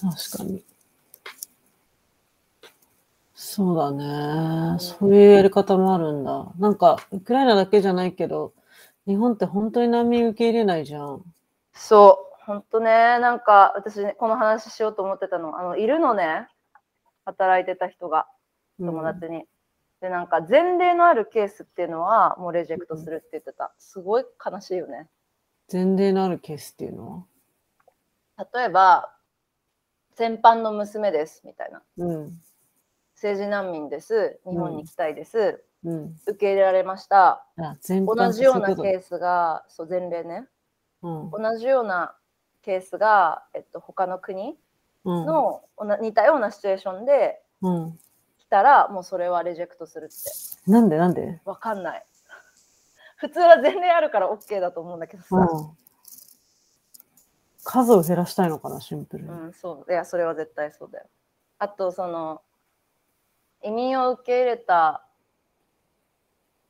[0.00, 0.64] 確かに。
[3.34, 4.78] そうだね。
[4.78, 6.46] そういうやり方もあるんだ。
[6.58, 8.52] なんか、ウクライナだけじゃないけど、
[9.06, 11.22] 日本って本当に難民受け入れないじゃん。
[11.72, 16.48] そう本当ねなんか私ねこの話しようと思ってたのあのいるのね
[17.24, 18.26] 働いてた人が
[18.80, 19.44] 友達に、
[20.00, 23.72] でなんか前例のあるケースっていうのはもうレジェクトするって言ってた。
[23.78, 25.08] すごい悲しいよね。
[25.72, 27.26] 前例のあるケースっていうの
[28.36, 28.46] は？
[28.54, 29.12] 例えば
[30.14, 31.82] 先般の娘ですみたいな。
[31.96, 32.40] うん。
[33.14, 34.38] 政治難民です。
[34.48, 36.16] 日本に来たいです、うん。
[36.24, 37.44] 受け入れられました。
[38.06, 40.46] 同じようなケースが、そう前例ね、
[41.00, 42.14] こと同じような
[42.62, 44.56] ケースが、えっと、他の国
[45.04, 45.26] うん。
[45.26, 47.98] の、おな似たようなシチュエーションでうん。
[48.48, 50.70] 来たら、もうそれはレジェクトするって。
[50.70, 51.42] なんでなんで？
[51.44, 52.06] わかんない。
[53.18, 55.36] 普通は前例あるから OK だと思うんだけどさ。
[55.36, 55.78] うん。
[57.62, 59.30] 数を減らしたいのかな、シンプルに。
[59.30, 59.92] うん、そう。
[59.92, 61.06] いや、それは絶対そうだよ。
[61.58, 62.40] あと、その、
[63.62, 65.04] 移民を受け入れた、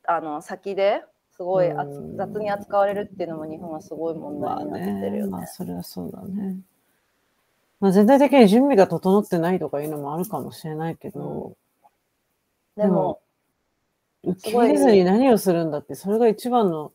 [0.04, 1.68] あの、先ですごい
[2.16, 5.30] 雑に扱われるっていうのも日本はすごい問まあ題になってるよね。
[5.30, 6.56] まあ、それはそうだね。
[7.78, 11.56] まあ、全体的に準備が整ってないとかいうのもあるかもしれないけど、
[12.78, 13.20] でも、
[14.24, 16.92] 受け入れずに何をするんだって、それが一番の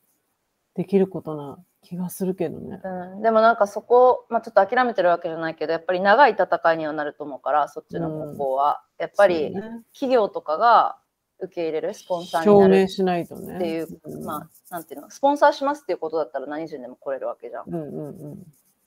[0.75, 2.81] できることな気がするけどね。
[2.83, 9.53] うん、でもなんかそこ、まあ、ちょっと諦めてるわけじゃないけどやっぱり長い戦いにはなると思うからそっちの方向は、やっぱり
[9.93, 10.97] 企業とかが
[11.39, 13.55] 受け入れるスポンサーになる証明しないとね。
[13.55, 17.63] っていう、うんまあなんていうのスポンサーしますっていうことだったら何人でも来れるわけじゃん。
[17.67, 18.43] うんうん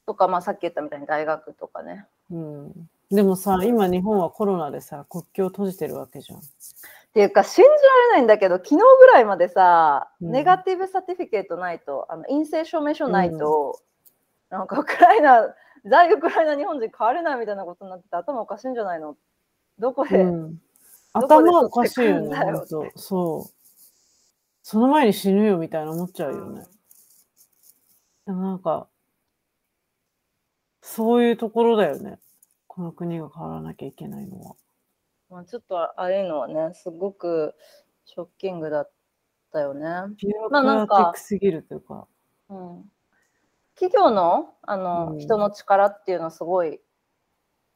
[0.07, 2.07] とか、まあ、さっき言ったみたいに大学とかね。
[2.31, 2.67] うん。
[2.67, 2.89] うん。
[3.11, 6.41] でもさ、今日本はコロナでさ、国境閉じてるわけじゃん。
[7.17, 7.69] っていうか信じら
[8.09, 13.81] れないんだけど昨日ぐらいまでさ、うんネガティブサティフィケートないとあの陰性証明書ないと、
[14.51, 15.55] なんかウクライナ
[15.87, 19.17] 在ウクライナ日本人変われないみたいなことになってて頭おかしいんじゃないの？
[19.79, 20.61] どこで、うん、
[21.15, 22.37] 頭おかしいよね、
[22.97, 23.51] そう。
[24.63, 26.67] その前に死ぬよみたいな思っちゃうよね。
[28.27, 28.89] でもなんか、
[30.83, 32.19] そういうところだよね。
[32.67, 34.55] この国が変わらなきゃいけないのは。
[35.31, 37.55] まあ、ちょっとああいうのはねすごく
[38.05, 38.91] ショッキングだっ
[39.53, 39.81] たよね。
[40.51, 42.07] まあなんかすぎるというか。
[42.49, 42.85] うん、
[43.75, 46.81] 企業のあの、うん人の力っていうのをすごい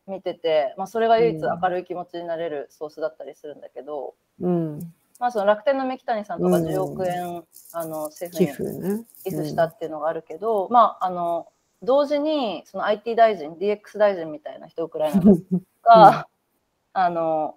[0.06, 4.78] 見てて、まあ、それが唯一うん明るい気持ちになれるソースだったりするんだけど、うん。
[5.18, 9.04] まあ、その楽天の三木谷さんとかうん10億円、あの政寄府に。
[9.24, 11.48] 寄付したっていうのがあるけど、まああの
[11.82, 15.36] 同時にその IT 大臣 DX 大臣みたいな人ウクライナの
[15.82, 16.28] が、
[16.92, 17.56] あの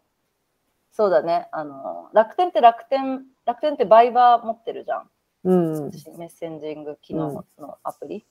[0.91, 5.09] そうだねあの楽天って楽天楽天ってバイバー持ってるじゃん。
[5.43, 5.91] うん。
[6.17, 8.25] メッセンジング機能のアプリ、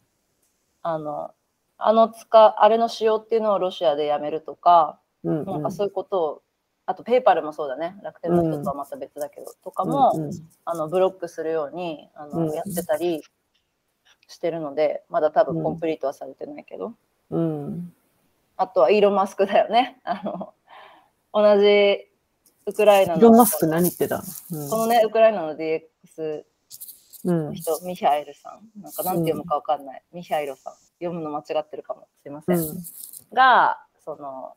[0.83, 1.33] あの
[1.77, 5.45] あの使あれの使用っていうのをロシアでやめるとか、うん。
[5.45, 6.43] なんかそういうことを
[6.87, 10.31] あとペーパルもそうだね楽天の人とはまた別だけど、とかも、うん
[10.65, 13.23] あのブロックするようにあの、うんやってたり
[14.29, 16.95] してるのでまだ多うん分コンプリートはされてないけど、
[17.31, 17.93] うん。
[18.57, 20.55] あとはイーロン・マスクだよねあの
[21.33, 22.09] 同じ
[22.67, 24.69] ウクライナのイーロンマスク何言ってたの？
[24.69, 26.45] このねウクライナの DX
[27.25, 27.49] うん。
[27.49, 27.55] うん。
[27.55, 28.83] 人、ミヒャエルさん。
[28.83, 30.03] なんかなんて読むかわかんない。
[30.13, 30.75] ミヒャエルさん。
[31.01, 32.09] 読むの間違ってるかも。
[32.23, 32.59] すいません。
[32.59, 32.83] うん。
[33.33, 34.55] が、その、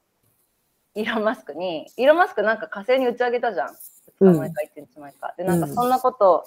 [0.96, 3.70] イーロン・マスクに、イーロン・マスクなんか火星に打ち上げたじゃん。
[3.70, 3.76] うん
[4.22, 5.36] 2日前か1日前か。
[5.38, 6.46] で、なんかそんなこと、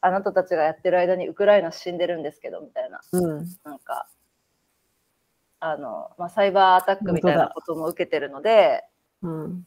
[0.00, 3.00] あなたたちがやってる間にウクライナ死んでるんですけど、みたいな。
[3.12, 3.48] うん。
[3.64, 4.08] なんか、
[5.60, 8.84] あの、まあ、サイバーアタックみたいなことも受けてるので、
[9.22, 9.66] うん。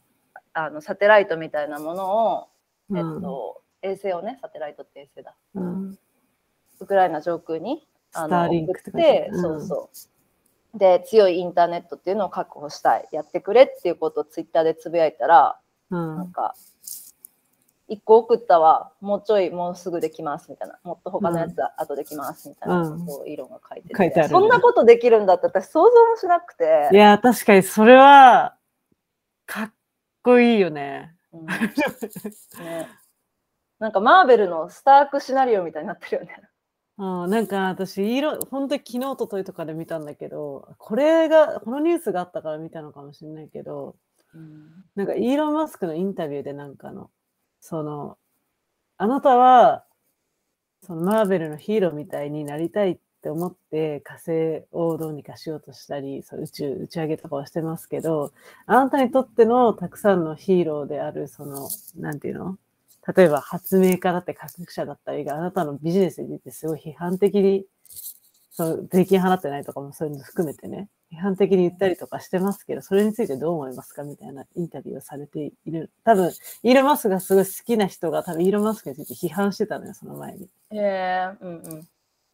[0.54, 2.48] あの、サテライトみたいなものを、
[2.90, 5.34] うんえっと、衛星をね、サテライトって衛星だ。
[5.54, 5.98] うん。
[6.80, 9.90] ウクライナ上空にあの送って、書いてあるそうそ
[10.74, 10.78] う。
[10.78, 13.08] で、強いインターネットっていうのを確保したい。
[13.12, 15.58] やってくれっていうことをツイッターでつぶやいたら、
[15.90, 16.16] うん。
[16.16, 16.54] なんか、
[17.88, 20.78] 一個送ったわ、もうちょい、もうすぐできますみたいな。
[20.82, 26.88] もっと他のやつは後できますみたいなうんことをイーロンが書いてて、書いてあるねそんなことできるんだって私想像もしなくて。
[26.92, 28.56] いや、確かにそれは
[29.46, 29.72] かっ
[30.22, 31.14] こいいよね。
[31.32, 32.88] うんね、
[33.78, 36.42] なんかマーベルのスタークシナリオみたいになってるよね。
[36.98, 43.96] うん、なんか私、色、本当に昨日、おとといとかで見たんだけど、これが、このニュースがあったから見たのかもしれないけど、
[44.34, 47.10] うんなんかイーロン・マスクのインタビューでなんかの、
[47.60, 48.18] その、
[48.98, 49.84] あなたは、
[50.82, 58.32] そのマーベルのヒーローみたいになりたいっって思って火星をどうにかしようとしたり、そう宇宙打ち上げとかはしてますけど、
[58.66, 62.58] あなたにとってのたくさんのヒーローである、その、なんていうの？
[63.16, 67.64] 例えば発明家だって科学者だったりがあなたのビジネスについてすごい批判的に、
[68.50, 75.92] その税金払ってないとかもそういうの含めてね、批判的に言ったりとかしてますけど、それについてどう思いますかみたいなインタビューをされている。
[76.04, 76.32] 多分、
[76.64, 80.44] イーロン・マスクがすごい好きな人が多分イーロン・マスクについて批判してたのよ、その前に。
[80.44, 81.88] っへえうんうん。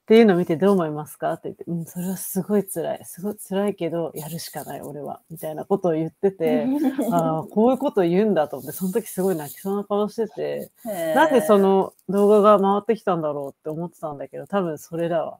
[0.09, 1.35] ていうのを見てどう思いますか？
[1.35, 3.05] って言って、うん、それはすごい辛い。
[3.05, 5.21] すごい辛いけど、やるしかない、俺は。
[5.29, 6.67] みたいなことを言ってて、
[7.13, 10.71] ああ、こういうことを言うんだと思って、その時すごい泣きそうな顔してて、
[11.15, 15.39] なんでそ、の動画が回ってきたんだろうって思ってたんだけど、多分それだわ。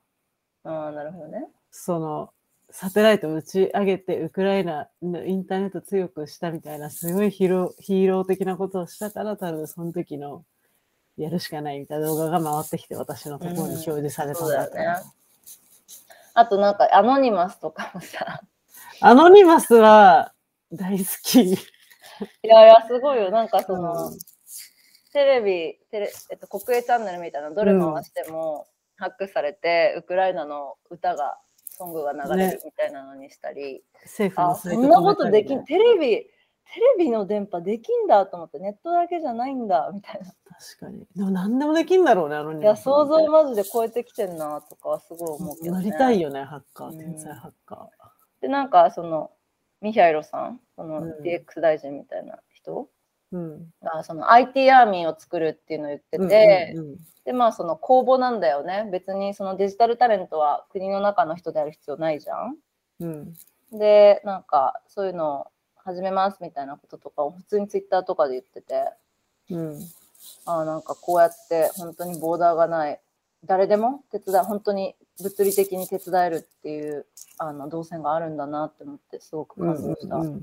[0.65, 1.47] ああ、なるほどね。
[1.71, 2.31] その、
[2.71, 10.45] サテライトを打ち上げて、ウクライナのインターネット強くしたみたいな、すごいヒーローヒーロー的なことをしたから、多分その時の、
[11.19, 14.67] やるしかないみたいな動画が回ってきて、私のところに表示されたんだと思う。
[14.67, 15.05] そうだよね。
[16.35, 18.43] あとなんかアノニマスとかもさ、
[19.01, 20.33] アノニマスは
[20.73, 21.43] 大好き。
[21.43, 21.57] い
[22.43, 23.31] やいや、すごいよ。
[23.31, 24.19] なんかその、うん。
[25.13, 28.67] テレビ、テレえっと、国営チャンネルみたいなのどれ回しても、
[28.97, 31.39] ハックされて、ウクライナの歌が、
[31.71, 36.27] ソングが流れねるみたいなのにしたり、政府のあ、そんなことできん、テレビ、
[36.75, 40.27] テレビの電波できんだと思って、ネットだけじゃないんだ、みたいな。
[40.27, 41.07] 確かに。
[41.17, 42.77] でも何でもできんだろうね、アノニいや。
[42.77, 45.85] 想像マジで超えてきてんな、とかはすごい思うけど、ね。
[45.85, 46.91] なりたいよね、ハッカー。
[46.91, 47.91] うん天才ハッカ
[48.41, 49.31] で、なんか、その、
[49.81, 53.37] ミヒャイロさん、そのうん DX 大臣みたいな人ー。
[53.37, 53.73] うん。
[53.83, 56.99] が、その IT アーミーを作るっていうのを言ってて、うんうんうん
[57.29, 58.89] で、まあ、その公募なんだよね。
[58.91, 62.57] 別にそのデジタルタレントは国の中の人である必要ないじゃん。
[63.01, 63.35] うん。
[63.71, 65.47] で、なんか、そういうのを
[65.89, 68.85] 始めますみたいなこととかを普通にツイッターとかで言ってて、
[69.51, 69.81] うん。
[70.45, 73.01] ああ、なんかこうやって本当にボーダーがない、
[73.45, 77.07] 誰でも手伝い、本当に物理的に手伝えるっていう
[77.39, 80.17] あの動線があるんだなって思って、すごく感動した。
[80.17, 80.43] うんうんうん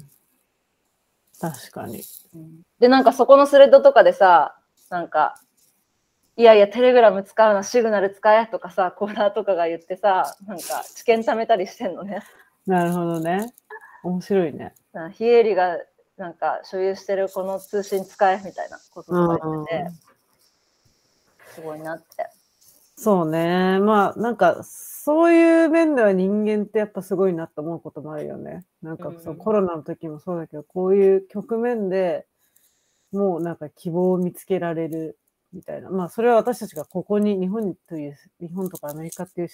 [1.39, 2.02] 確かに。
[2.34, 4.58] うんで、なんかそこのスレッドとかでさ、
[4.89, 5.36] なんか、
[6.38, 12.22] いやいや、テレグラム使うな、シグナル使えとかさ、コーナーとかが言ってさ、なんか知見貯めたりしてんのね。
[12.66, 13.54] なるほどね。
[14.06, 14.74] 面白いね。
[14.93, 15.78] な非営利が
[16.18, 19.89] なんか所有してるこの通信使えみたいなこととか言ってて、
[21.56, 22.06] すごいなって。
[22.95, 23.80] そうね。
[23.80, 28.64] まあ、なんか、そういう面では人間ってやっぱすごいなと思うこともあるよね。
[28.82, 32.26] なんかそう、うんコロナの時もそうだけど、こういう局面で
[33.12, 35.20] もうなんか希望を見つけられる
[35.51, 35.89] みたいな。
[35.89, 39.49] まあ、それは私たちがここに、日本という、日本とかアメリカっていう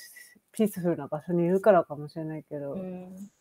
[0.52, 3.32] ピースフルな場所にいるからかもしれないけど、うん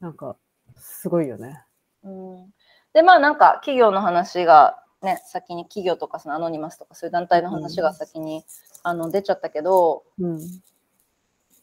[0.00, 0.36] なんか、
[0.76, 1.64] すごいよね。
[2.04, 2.52] うん
[2.92, 8.44] でまあなんか企業の話がね先に企業とかそのアノニマスとかそういう団体の話が先に、
[8.82, 10.40] あの出ちゃったけどうん。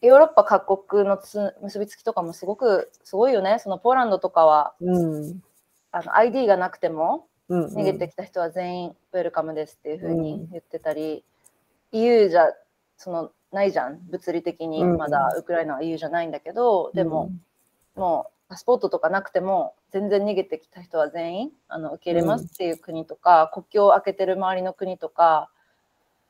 [0.02, 5.42] ヨーロッパ各国のつ結びつきとかもすごくすごいよねそのポーランドとかはうん。
[5.90, 7.74] あの ID がなくてもうん、うん。
[7.74, 11.24] 逃げてきた人は全員ウェルカムですっていうふうに言ってたり、
[11.92, 12.52] EU じゃ
[12.96, 17.30] そのないじゃん物理的にうんまだウクライナは EU じゃないんだけど、でも、
[17.96, 25.50] もうパスポートとかなくても全然逃げてきた人は全員あの受け入れますっていう国とか、国境を開けてる周りの国とか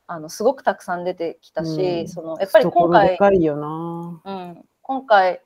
[0.07, 2.07] あのすごくたくさん出てきたし、うん。
[2.07, 4.21] そのやっぱり今回、かいよな。
[4.23, 5.41] うん、今回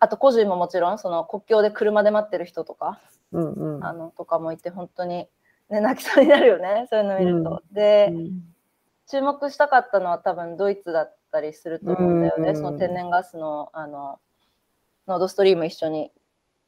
[0.00, 2.98] あと個人ももちろんその国境で車で待ってる人とか、
[3.32, 3.84] うんうん。
[3.84, 5.28] あのとかもいて本当に、
[5.68, 7.62] ね、泣きそうになるよねそういうの見ると。
[7.72, 8.42] で、うん。
[9.08, 12.56] 注目したかったのは多分ドイツだったりすると思うんだよね、うん。
[12.56, 14.18] その天然ガスのあの
[15.06, 16.10] ノードストリーム一緒に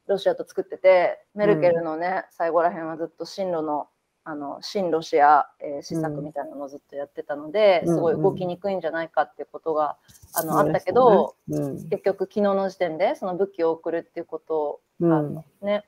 [0.07, 3.89] ロシアと作っててメルケルのね、最後らへんはずっと進路の
[4.25, 9.97] あの新ロシア、えー施策みたいなのをずっとやってたので、うんすごい動きにくいんじゃないかっていうことが
[10.35, 11.89] あのあったけど、うん。
[11.89, 15.13] 結局昨日の時点でその武器を送るっていうことをうん。
[15.13, 15.85] あのね、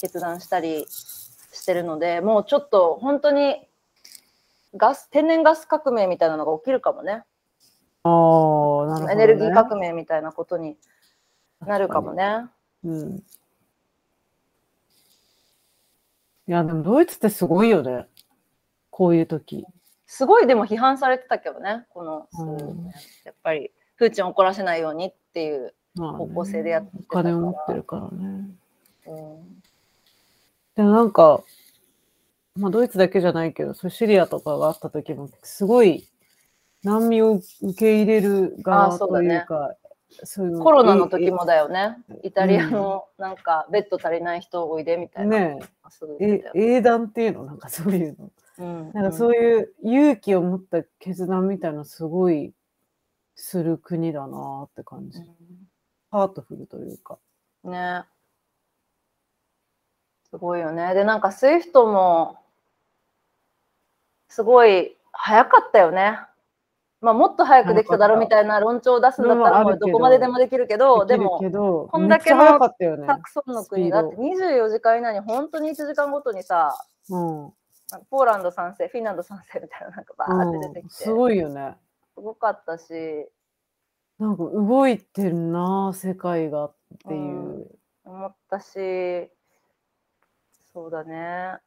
[0.00, 3.68] 決断したりしてるので、もうちょっと本当に
[4.76, 7.12] ガス、天然ガス革命みたいなのが起きるかもね。
[7.12, 7.26] ああ、なる
[8.02, 9.12] ほど、ね。
[9.12, 10.76] エネルギー革命みたいなことに
[11.64, 12.46] なるかもね。
[12.84, 13.16] うん。
[16.48, 18.06] いや、でもドイツってすごいよね。
[18.90, 19.66] こういう時。
[20.06, 22.86] すごいでも批判されてたけどね、この、うん
[23.24, 28.50] やっぱりプーチンを怒らせないようにっていう、方向性でやってたおから金を持ってるからね。
[29.06, 29.62] うん
[30.76, 31.42] でもなんか、
[32.54, 36.06] まあドイツだけじゃないけど、そうシリアとかがあった時も、すごい
[36.84, 39.74] 難民を受け入れるあ側というか、
[40.24, 41.96] そうコロナの時えもだよね。
[42.22, 45.38] イタリアのなんかベッド足りない人おいでみたいな。
[45.38, 45.58] ね
[46.20, 47.44] え英断っていうの？
[47.44, 48.30] なんかそういうの。
[48.58, 52.54] うんなんかそういう勇気を持った決断みたいなすごい
[53.34, 55.20] する国だなって感じ。
[56.10, 57.18] ハートフルというか。
[57.64, 58.04] うんね。
[60.30, 60.94] すごいよね。
[60.94, 62.38] で、なんか SWIFT も
[64.28, 66.18] すごい早かったよね。
[67.06, 71.38] まあもっと早くできただろうみたいな論調を出すんだったらもうどこまででもできるけど、でも
[71.88, 73.06] こんだけのたよね。
[73.06, 76.76] たくさんの国だって24時間以内に本当に1時間ごとにさ、
[77.08, 77.52] うん。
[78.10, 81.76] ポーランド賛成、フィンランド賛成みたいななんかバーって出てきて、うんすごいよね。
[82.16, 82.92] すごかったし、
[84.18, 86.74] なんか動いてるな世界がっ
[87.06, 87.70] ていう。
[88.04, 89.30] 思ったし、
[90.72, 91.58] そうだね。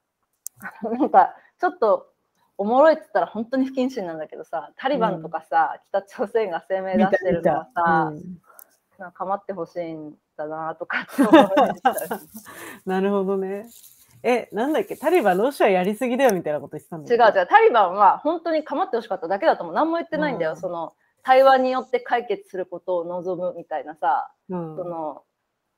[0.84, 2.12] なんかちょっと
[2.60, 8.38] おもろいって言ったら本当に不謹慎なんだけどさ、タリバンとかさ、北朝鮮が声明出してるのはさ、うん。
[9.00, 12.22] なんか構ってほしいんだなとかって思いましたよ
[12.86, 13.66] なるほどね。
[14.24, 14.98] え、なんだっけ？
[14.98, 19.76] タリバンロシアやりすぎだよみたいなこと言ってたんだ違う違う、タリバンは本当に構ってほしかっただけだと思う。
[19.76, 20.52] 何も言ってないんだよ。
[20.52, 20.58] うん。
[20.58, 20.92] その
[21.24, 24.58] 対話によって解決することを望むみたいなさ、う。
[24.58, 24.76] うん。
[24.76, 25.24] その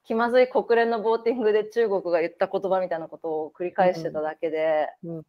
[0.04, 5.24] 気まずい国連の voting で中国が言った言葉みたいなことを繰り返してただけで、うん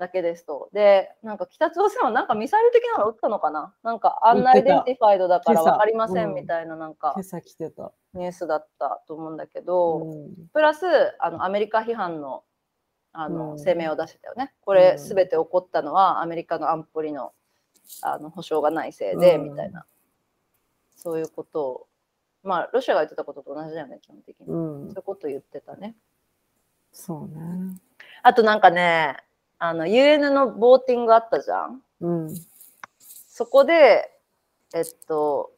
[0.00, 0.68] だけですと。
[0.72, 3.72] で、なんか北朝鮮はなんかミサイル的なの撃ったのかな？
[3.84, 7.92] なんか unidentified だから分かりませうんんみたいななんか今朝来てた。
[8.14, 10.84] ニュースだったと思うんだけど、うんプラス
[11.20, 12.42] あのアメリカ批判の
[13.12, 14.52] あの、うん声明を出してたよね。
[14.62, 17.32] これうんすべて起こったのはアメリカの安保理の
[18.02, 19.84] あの保障がないせいで、うんみたいな
[20.96, 21.86] そういうことを
[22.42, 24.48] まあロシアが言ってたことと同じだよね基本的に、う。
[24.48, 25.94] そうんいうこと言ってたね。
[26.92, 27.76] そうね。
[28.22, 29.16] あとなんかね
[29.60, 31.82] あの UN のボーティングあったじゃん？
[32.00, 32.34] うん。
[32.98, 34.10] そこで
[34.74, 35.52] えっと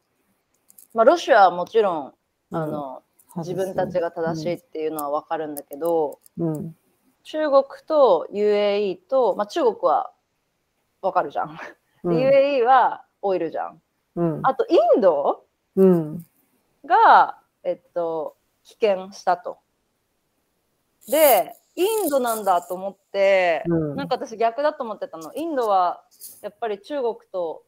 [0.93, 2.13] まあロシアはもちろん
[2.51, 3.01] あの、
[3.37, 6.75] 自分たちが正しいっていうのは分かるんだけど、うん。
[7.23, 10.11] 中国と UAE と、まあ、中国は
[11.01, 11.57] わかるじゃん。
[12.03, 13.81] UAE はオイルじゃん。
[14.17, 14.39] うん。
[14.43, 15.45] あとインド
[15.75, 16.25] うん。
[16.85, 19.57] が、えっと、棄権したと。
[21.09, 25.33] で、インドなんだと思って、うんなんか私逆だと思ってたの。
[25.33, 26.03] インドは
[26.41, 27.63] やっぱり中国と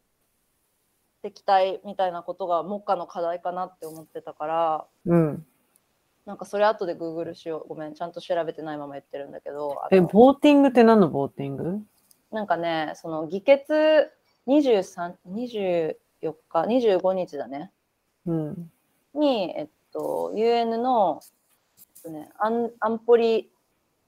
[1.22, 5.46] 敵対みたいなことが目下の課題かなって思ってたから、うん。
[6.26, 7.68] なんかそれ後で Google しよう。
[7.70, 9.80] ごめん、ちゃんと調べてないまま言ってるんだけど。
[9.84, 11.80] あえ、のボーティングって何のボーティング？
[12.32, 14.12] なんかね、その議決
[14.48, 17.72] 23、24日、25日だね。
[18.26, 18.72] うん。
[19.14, 21.22] に、えっと、UN の、
[21.78, 23.52] えっとね、安安保理、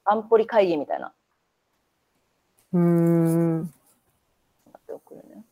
[0.10, 1.14] 安保理会議みたいな。
[2.74, 3.60] うーん。
[3.60, 3.72] 待
[4.78, 5.44] って送るね。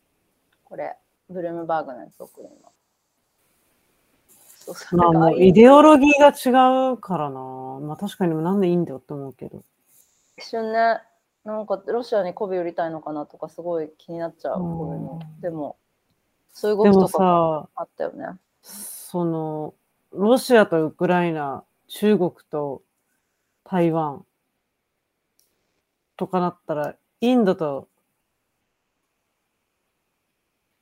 [0.64, 0.96] これ、
[1.28, 2.70] ブルームバーグのやつ送る今。
[4.56, 7.40] そうそうまあもうイデオロギーが違うからな。
[7.40, 9.62] まあ確かになんでいいんだよって思うけど。
[10.38, 11.00] 一瞬ね、
[11.44, 15.42] なんかロシアに媚び売りたいのかなとかすごい気になっちゃう、う。
[15.42, 15.76] でも、
[16.52, 18.26] そういうでも動きとかあったよね。
[18.62, 19.74] その、
[20.12, 22.82] ロシアとウクライナ、中国と
[23.62, 24.24] 台湾
[26.16, 27.88] とかなったら、インドと、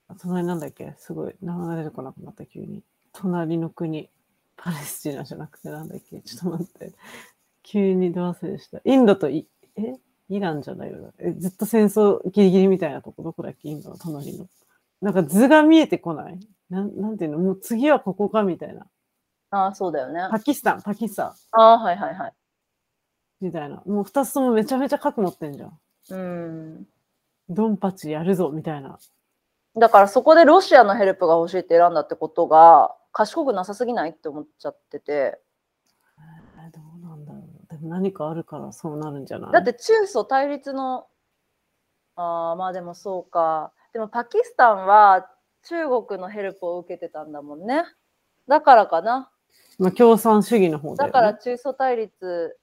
[0.08, 0.94] あ隣なんだっけ？
[0.98, 2.82] すごい、名前が出てこなくなった、急に。
[3.12, 4.10] 隣の国、
[4.56, 6.20] パレスチナじゃなくてなんだっけ？
[6.20, 6.92] ちょっと待って。
[7.62, 8.80] 急にど忘れした。
[8.84, 9.94] インドとイ、え？
[10.30, 11.10] イランじゃないよな。
[11.18, 13.68] え、ずっと戦争ギリギリみたいなとこ、どこだっけ？
[13.68, 14.46] インドの隣の。
[15.00, 16.38] なんか図が見えてこない？
[16.70, 17.38] なんなんていうの？
[17.38, 18.86] もう次はここかみたいな。
[19.50, 20.20] ああ、そうだよね。
[20.30, 22.32] パキスタン、パキスタンああ、はいはいはい。
[23.44, 23.82] みたいな。
[23.86, 25.78] もう二つともめちゃめちゃ核持ってんじゃん。
[26.10, 26.86] うん。
[27.48, 28.98] ドンパチやるぞみたいな。
[29.76, 35.12] だからそこでロシアのヘルプが欲しいって選んだってことが賢くなさすぎないって思っちゃってて。
[35.12, 37.42] えーどうなんだろう。
[37.70, 39.52] でも何かあるからそうなるんじゃない？
[39.52, 41.06] だって中ソ対立の、
[42.16, 43.72] ああ、まあでもそうか。
[43.92, 45.28] でもパキスタンは
[45.68, 47.84] 中国のヘルプを受けてたんだもんね。
[48.48, 49.30] だからかな。
[49.78, 51.12] まあ共産主義の方だよ、ね。
[51.12, 52.56] だから中ソ対立、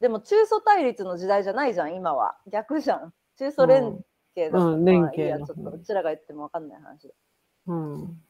[0.00, 2.36] でも中ソ対立の時代じゃないじゃん、今は。
[2.46, 3.12] 逆じゃん。
[3.38, 7.14] 中ソ連携だ、うんまあ連携いいやのちょっとうちらが言っても分かんない話だ。
[7.66, 8.22] うん。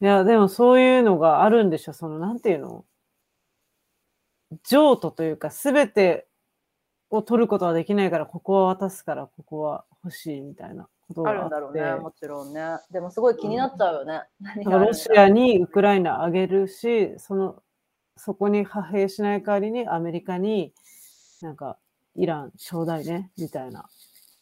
[0.00, 1.92] いや、でもそういうのがあるんでしょ。
[1.92, 2.84] その、なんていうの？
[4.64, 6.26] 譲渡というか、すべて
[7.10, 11.34] を取ることはできないから、ここは渡すから、ここは欲しいみたいなことがあ。
[11.34, 12.60] るんだろうね、もちろんね。
[12.90, 14.22] でもすごい気になっちゃうよね。
[14.40, 17.62] 何だからロシアにウクライナあげるし、その
[18.24, 20.72] そこに派兵しない代わりにアメリカに、
[21.40, 21.76] なんか、
[22.14, 23.88] イラン、ちょうだいね、みたいな。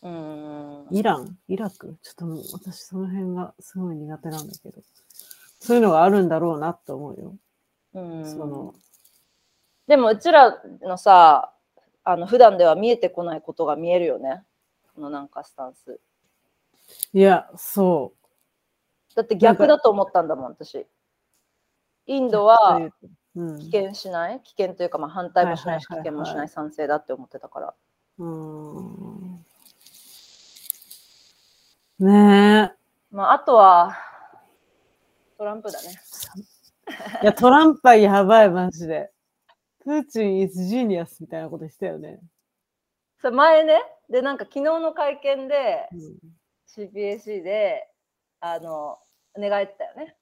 [0.03, 0.87] うん。
[0.91, 1.39] イラン？
[1.49, 1.97] イラク？
[2.03, 4.83] ちょっともう私その辺がすごい苦手なんだけど。
[5.61, 7.35] そういうのがあるんだろうなって思うよ。
[7.95, 8.75] うんその、
[9.87, 11.55] でもうちらのさ、
[12.05, 14.43] あの普段では見えてこないことが見えるよね。
[14.95, 15.99] このなんかスタンス。
[17.15, 18.13] いや、そ
[19.15, 20.87] だって逆だと思ったんだもん、私。
[22.07, 22.31] インう。
[22.31, 22.79] ドは
[23.37, 24.41] うん、危険しない？
[24.43, 27.75] 危険というか、まあ、反対もしないし、危はいはいはいはい険もしない賛成だって思ってたから。
[28.19, 29.47] うーん。
[32.01, 32.73] ね
[33.11, 33.97] まあ、あとは、
[35.39, 35.89] トランプだね。
[37.21, 37.23] え。
[37.23, 39.11] いや、トランプはやばい、マジで。
[39.81, 42.21] プーチン is genius みたいなことしたよね。
[43.21, 46.19] それ前ね、で、なんか昨日の会見で、うん
[46.73, 47.91] CPAC で、
[48.39, 48.97] あの、
[49.37, 50.17] 願えてたよね。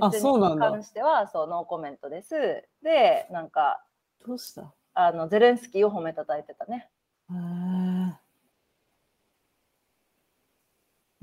[0.00, 2.34] プあーチンにそうなんだ関しては、そう、ノーコメントです。
[2.82, 3.84] で、なんか、
[4.26, 4.72] どうした？
[4.94, 6.88] あの、ゼレンスキーを褒めたたえてたね。
[7.30, 7.36] へえ。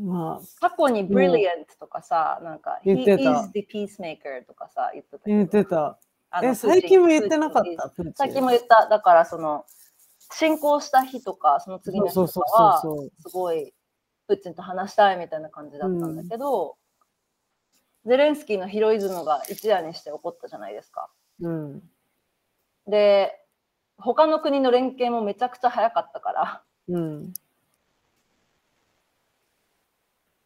[0.02, 6.00] まあ、過去に brilliant とかさ、なんか、言 he ってた is the peacemaker とかさ、言ってた言ってた。
[6.44, 7.92] え、最近も言ってなかった？
[8.16, 8.88] 最近も言った。
[8.88, 9.66] だから、その、
[10.32, 12.82] 侵攻した日とか、その次の日とかは。
[12.82, 12.88] す
[13.34, 13.74] ごい、
[14.28, 16.78] プーチンと話したいみたいな感じだったんだけど、
[18.06, 21.10] ゼレンスキーのヒロイズムが一夜にして起こったじゃないですか。
[21.42, 21.84] うん。
[22.88, 23.46] で、
[23.98, 27.34] 他の国の連携もめちゃくちゃ早かったから、うん。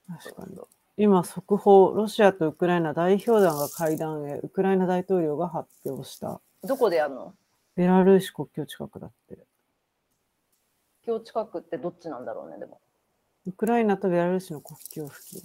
[0.07, 0.57] 確かに。
[0.97, 6.41] 今、速報、ロシアとウクライナ代表団が会談へ、ウクライナ大統領が発表した。
[6.63, 7.33] どこでやるの？
[7.75, 9.37] ベラルーシ国境近くだって。
[11.05, 12.79] 今日近くってどっちなんだろうね、でも。
[13.47, 15.41] ウクライナとベラルーシの国境付近。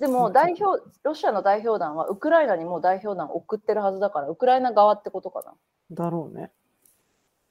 [0.00, 5.54] でも代表、ロシアの代表団はウクライナにもう代表団送ってるはずだから、ウクライナ側ってことかな。
[5.92, 6.50] だろうね。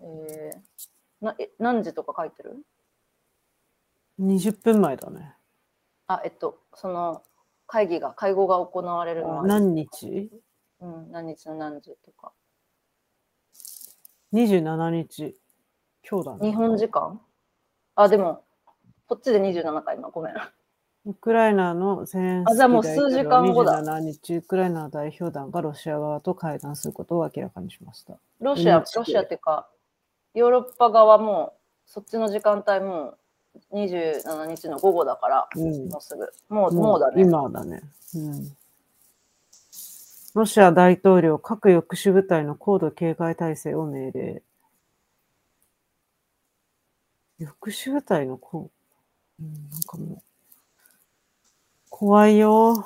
[0.02, 2.58] えー、なえ何時とか書いてる
[4.20, 5.36] ？20分前だね。
[6.08, 7.22] あ、えっと、その
[7.68, 10.32] 会議が、会合が行われるのは、何日？
[10.82, 12.32] うん、何日の何時とか。
[14.34, 15.36] ?27 日。
[16.10, 16.50] 今日だね。
[16.50, 17.22] 日本時間？
[17.94, 18.44] あ、でも、
[19.08, 20.34] こっちで27か、今、ごめん。
[21.06, 28.20] ウクライナのゼレンスキーあじゃあもう数時間後だ27日、ウクライナの代表団がロシア側と会談することを明らかにしました。
[28.42, 29.70] ロシア、ロシアっていうか、
[30.34, 31.54] ヨーロッパ側も、
[31.86, 33.16] そっちの時間帯も
[33.72, 36.32] 27日の午後だから、うんもうすぐ。
[36.50, 37.24] もう、もうだね。
[37.24, 37.82] 今だね。
[38.16, 38.58] うん。
[40.36, 44.44] ロシア大統領、核抑止部隊の高度警戒態勢を命令。
[47.40, 48.70] 抑止部隊のこ
[49.40, 50.29] う、うん、なんかもう、
[52.00, 52.86] 怖いよ。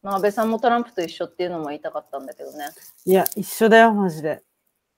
[0.00, 2.68] まあ、安倍さんもトランプと一緒っていうのも言いたかったんだけどね。
[3.04, 4.44] いや、一緒だよ、マジで。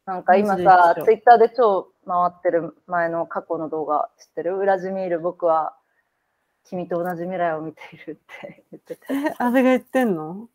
[0.04, 4.58] なんか今さツイッターで超回ってる前の過去の動画知ってる？
[4.58, 5.74] ウラジミール、僕は
[6.68, 9.06] 君と同じ未来を見ているって言ってて。
[9.10, 10.50] え、安倍が言ってんの？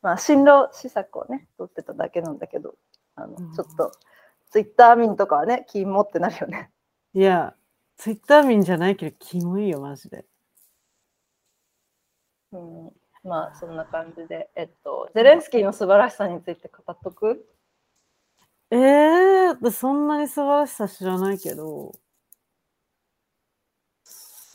[0.00, 2.76] まあ、進路施策をね、取ってただけなんだけど、
[3.16, 3.90] あのうんちょっと、
[4.50, 6.70] ツイッター民とかはね、気持ってなるよね。
[7.14, 7.54] いや、
[7.96, 10.24] ツイッター民じゃないけど、キモいよ、マジで。
[12.52, 12.92] うん、
[13.24, 17.46] まあ、そんな感じで、えっと、ゼレンスキーの素晴らしさについて語っとく？
[18.70, 21.92] ええー、そんなに素晴らしさ知らないけど、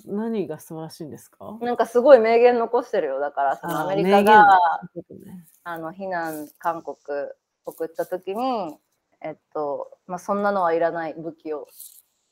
[0.06, 1.58] 何が素晴らしいんですか？
[1.62, 3.20] なんかすごい名言残してるよ。
[3.20, 7.36] だから、そのアメリカが、そういうことねあの避難勧告
[7.66, 8.78] 送った時に、
[9.24, 11.68] えっとまあ、そんなのはいらない武器を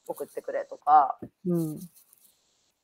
[0.08, 1.80] 送ってくれとか、うん。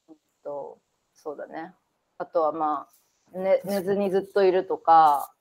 [0.09, 0.79] えっと、
[1.13, 1.73] そうだね
[2.17, 2.87] あとはま
[3.35, 5.33] あ、ね、寝ずにずっといるとか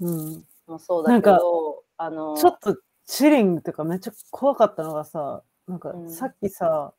[0.00, 0.44] うん。
[0.66, 6.94] もそうだけどあのちょっとチリングとかめっちゃ怖かったのがさ、なんかうんさっきさ、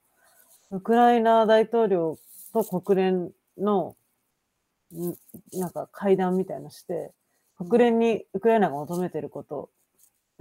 [0.72, 2.20] ウクライナ大統領
[2.54, 3.96] と国連の
[4.94, 5.16] ん
[5.58, 7.12] なんか会談みたいなのして、
[7.58, 9.70] 国連にウクライナが求めてること、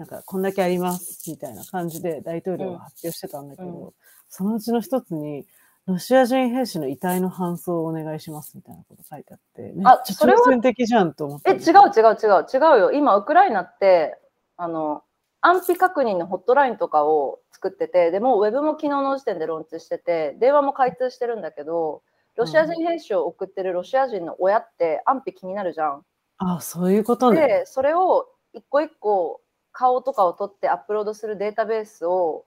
[0.02, 3.90] なんかこんだけありますみたいな感じで大統領が発表してたんだけど、うん
[4.34, 5.44] そのうちの一つに、
[5.84, 11.50] ロシア人兵士の遺体の搬送をお願いしますみたいなこと書いてあって、めっちゃそれは挑戦的じゃんと思って。
[11.50, 11.60] え違う
[11.94, 14.16] 違う違う違うよ今ウクライナって
[14.56, 15.02] あの
[15.42, 22.02] 安否確認のホットラインとかを作っててでもウェブも昨日の時点でローンチしてて電話も開通してるんだけど
[22.36, 26.02] ロシア人兵士を送ってるロシア人の親って安否気になるじゃん。
[26.38, 27.46] あ、そういうことね。
[27.46, 29.42] でそれを一個一個
[29.72, 32.44] 顔とかを取ってアップロードするデータベースを、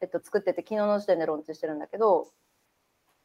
[0.00, 2.28] えっと、作ってて昨日の時点でローンチしてるんだけど、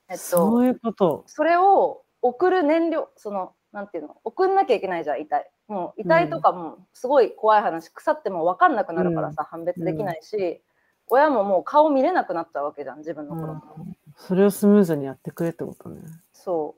[0.10, 1.24] えっと、そういうこと。
[1.28, 4.18] それを送る燃料そのなんていうの？
[4.24, 10.62] 送んなきゃいけないじゃん遺体もう遺体とかもすごい怖い話、腐っても分かんなくなるからさ、判別できないし、
[11.08, 16.02] 親ももう顔見れなくなったわけじゃん自分の子供、うんそれをスムーズにやってくれってことね。
[16.34, 16.76] そ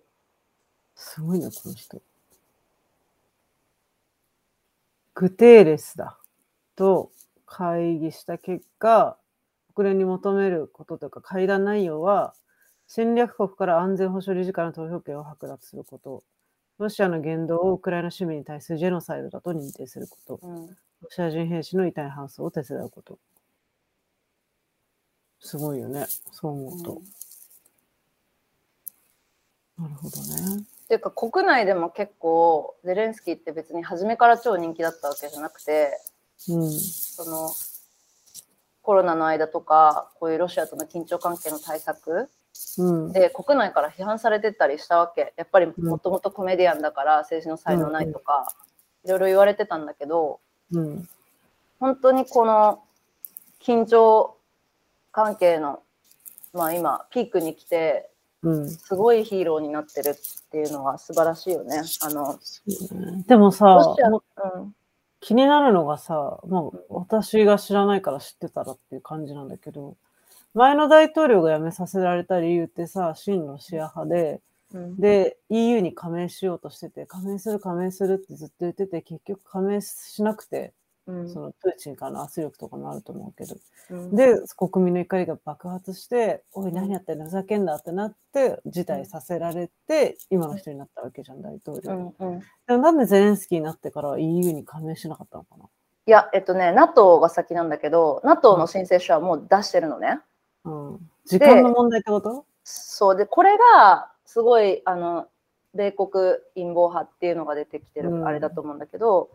[0.95, 1.99] すごいな、この人。
[5.15, 6.19] グテーレスだ。
[6.75, 7.11] と
[7.45, 9.17] 会議した結果、
[9.75, 12.33] 国連に求めることというか会談内容は、
[12.87, 16.23] 戦略国から安全保障理事会の投票権を剥奪すること、
[16.79, 20.75] ロシアの言動をウクライナ市民に対するジェノサイドだと認定すること、う、うん、ロ
[21.09, 23.19] シア人兵士の遺体搬送を手伝うこと。
[25.39, 27.01] すごいよね、そう思うと。
[29.77, 30.63] なるほどね。
[30.83, 35.97] っていうか国内でも結構ゼレンスキーって別に初めから超人気だったわけじゃなくて
[36.49, 36.71] うん。
[36.71, 37.51] その
[38.81, 42.29] コロナの間とかこういうロシアとの緊張関係の対策
[42.77, 43.11] うん。
[43.13, 48.53] で国内から批判されてたりしたわけやっぱりもともとコメディアンだから政治の才能ないとか、
[49.05, 50.39] いろいろ言われてたんだけど
[50.71, 51.09] うん。
[51.79, 52.83] 本当にこの
[53.61, 54.35] 緊張
[55.11, 55.81] 関係の
[56.53, 58.09] まあ今ピークに来て
[58.41, 58.69] うん。
[58.69, 61.81] すごいヒーローになってるっていうのは素晴らしいよね。
[62.01, 62.37] あの
[63.25, 63.95] でもさ
[64.55, 64.75] うん、
[65.23, 69.95] 気になるのがさ、もう私が知らないから知ってたらっていう感じなんだけど、
[70.53, 74.41] 前の大統領が辞めさせられた理由ってさ、親ロシア派で、
[74.73, 80.71] うん、で、EU に加盟しようとしてて、加盟する加盟するってずっと言ってて、結局加盟しなくて、うん
[81.05, 83.55] そのプーチンからの圧力とかもあると思うけど、
[83.89, 84.15] うん。
[84.15, 87.25] で、国民の怒りが爆発して、おい、何やってんの？
[87.25, 91.93] ふざけんなってなって、辞退させられて、今の人になったわけじゃん、大統う領。
[91.93, 95.65] んうん、でもなんでゼレンスキーになってから EU に加盟しなかったのかな？
[96.05, 100.19] いや、えっとね、NATO が先なんだけど、NATO の申請書はもう出してるのね。
[100.65, 101.09] うん。
[101.25, 102.45] 時間の問題ってこと？
[102.63, 103.15] そう。
[103.17, 105.27] で、これがすごいあの
[105.73, 106.09] 米国
[106.55, 108.19] 陰謀派っていうのが出てきてうん。
[108.21, 109.29] るあれだと思うんだけど、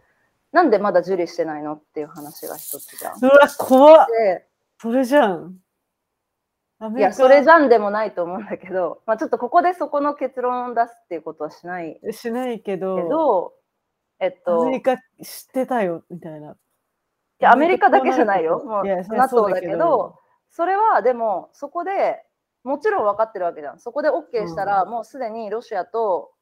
[0.53, 3.19] なんでまだ受理してないのっていう話が一つじゃん。
[3.21, 4.47] うわ、怖っで
[4.81, 5.57] それじゃん。
[6.79, 13.53] アいや、それじゃんでもないと思うんだけど、まあ、ちょっとここでそこの結論を出すっていうことはしないしないけど、けど、
[14.21, 15.03] えっアと、いメリカ知っ
[15.53, 16.57] てたよ、みたいな。
[17.41, 18.63] やアメリカだけじゃないよ。
[18.65, 20.17] もう NATO だけど、
[20.51, 22.23] それはでもそこで
[22.65, 23.79] もちろん分かってるわけじゃん。
[23.79, 26.33] そこで OK したら、もうすでにロシアと、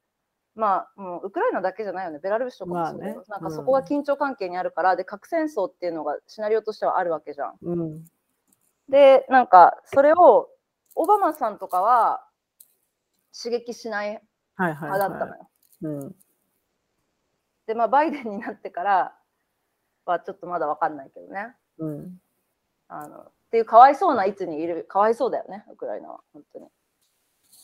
[0.56, 7.56] まあ、もうウクライナだけじゃないよね、ベラルーシとかもそうまあねなんかそこが緊張関係にあるから、で、核戦争っていうのがシナリオとしてはあるわけじゃん。
[7.62, 8.04] うん。
[8.88, 10.48] で、なんかそれを
[10.94, 12.26] オバマさんとかは
[13.38, 14.22] 刺激しない
[14.58, 15.48] 派だったのはよ。
[15.82, 15.86] い。
[15.86, 16.16] うん。
[17.66, 19.14] で、まあ、バイデンになってから
[20.06, 21.54] はちょっとまだ分かんないけどね。
[21.78, 22.20] うん。
[22.88, 26.68] あのっていうかわいそうな位置にいる、かわいそうだよね、ウクライナは、本当に。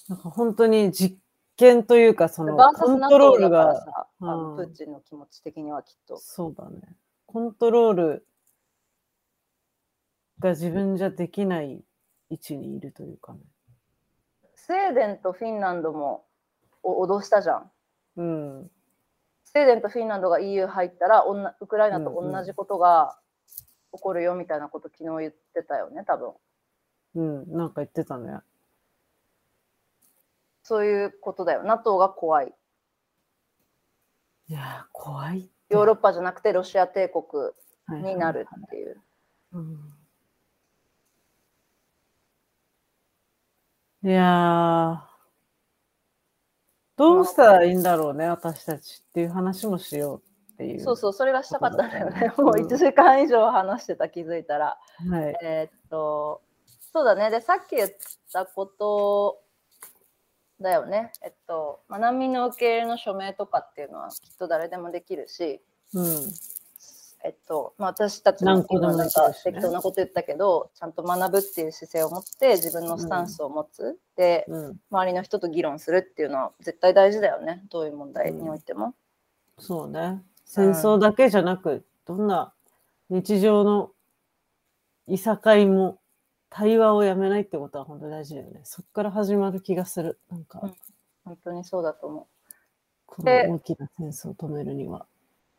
[0.08, 1.21] なんか本当に実
[1.56, 3.72] 験というか、そのバーサスコントロールが、
[4.20, 6.16] うんのプーチンの気持ち的にはきっと。
[6.16, 6.96] そうだね。
[7.26, 8.26] コントロール
[10.38, 11.84] が自分じゃできない
[12.30, 13.40] 位置にいるというかね。
[14.54, 16.24] スウェーデンとフィンランドも
[16.82, 17.70] お脅したじゃん。
[18.16, 18.70] うん。
[19.44, 23.18] スウェーデンとフィンランドが EU 入ったら、おんなウクライナと同じことが
[23.92, 26.32] 起こるよみたいなこと昨日言ってたよね、多分。
[27.14, 27.52] うん。
[27.56, 28.38] なんか言ってたね。
[30.72, 31.64] そういうことだよ。
[31.64, 32.54] NATO が怖い。
[34.48, 35.50] いやー、怖い。
[35.68, 37.24] ヨーロッパじゃなくてロシア帝国
[37.86, 39.02] はいになるっていう。
[39.52, 39.92] うん
[44.02, 44.98] いやー、
[46.96, 50.80] どうしたらいいんだろうね、私たちっていう話もしようっていう。
[50.80, 52.32] そうそう、それがしたかったんだよね。
[52.38, 54.78] うんもう1時間以上話してた、気づいたら。
[55.10, 55.36] はい。
[55.42, 56.40] えーっと、
[56.94, 57.28] そうだね。
[57.28, 57.90] で、さっき言っ
[58.32, 59.42] たこと
[60.62, 61.12] だよね。
[61.22, 65.60] えっと、まあ、難民の受け入れの署名とかっていうのはきっと誰でもできるし、
[65.94, 66.06] うん。
[67.24, 73.98] えっと、まあ、私たちも今なんか適当なこと言ったけど、ちゃんと学ぶっていう姿勢を持って自分のスタンスを持つ。
[74.16, 74.80] で、うん。
[74.90, 77.62] 周りの人と議論するっていうのは絶対大事だよね。
[77.70, 78.94] どういう問題においても。
[79.58, 80.22] そうね。
[80.44, 82.52] 戦争だけじゃなく、どんな
[83.08, 83.92] 日常の
[85.06, 85.98] いさかいも
[86.54, 88.60] 対話をやめないってことは本当に大事だよね。
[88.64, 90.18] そこから始まる気がする。
[90.30, 90.74] なんか、うん
[91.24, 92.26] 本当にそうだと思
[93.06, 95.06] こでの大きな戦争を止めるには。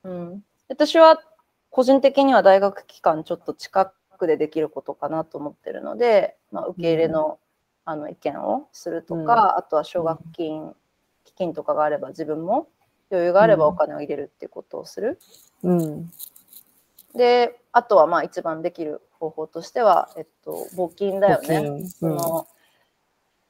[0.04, 0.10] う。
[0.10, 0.44] うん。
[0.68, 1.24] 私は
[1.70, 7.40] 個人的には大学期間ちょっと近くでできることかなと思ってるので、まあ、受け入れの,、
[7.86, 10.76] あの意見をするとか、うんあとは奨学金、
[11.24, 12.68] 基金とかがあれば自分も
[13.10, 15.18] 余裕があればうんお金を入れるっていうことをする。
[15.64, 16.12] うん。
[17.16, 21.86] で、あとはまあ一番できる方法としては、えっと、募金だよね。
[21.88, 22.48] その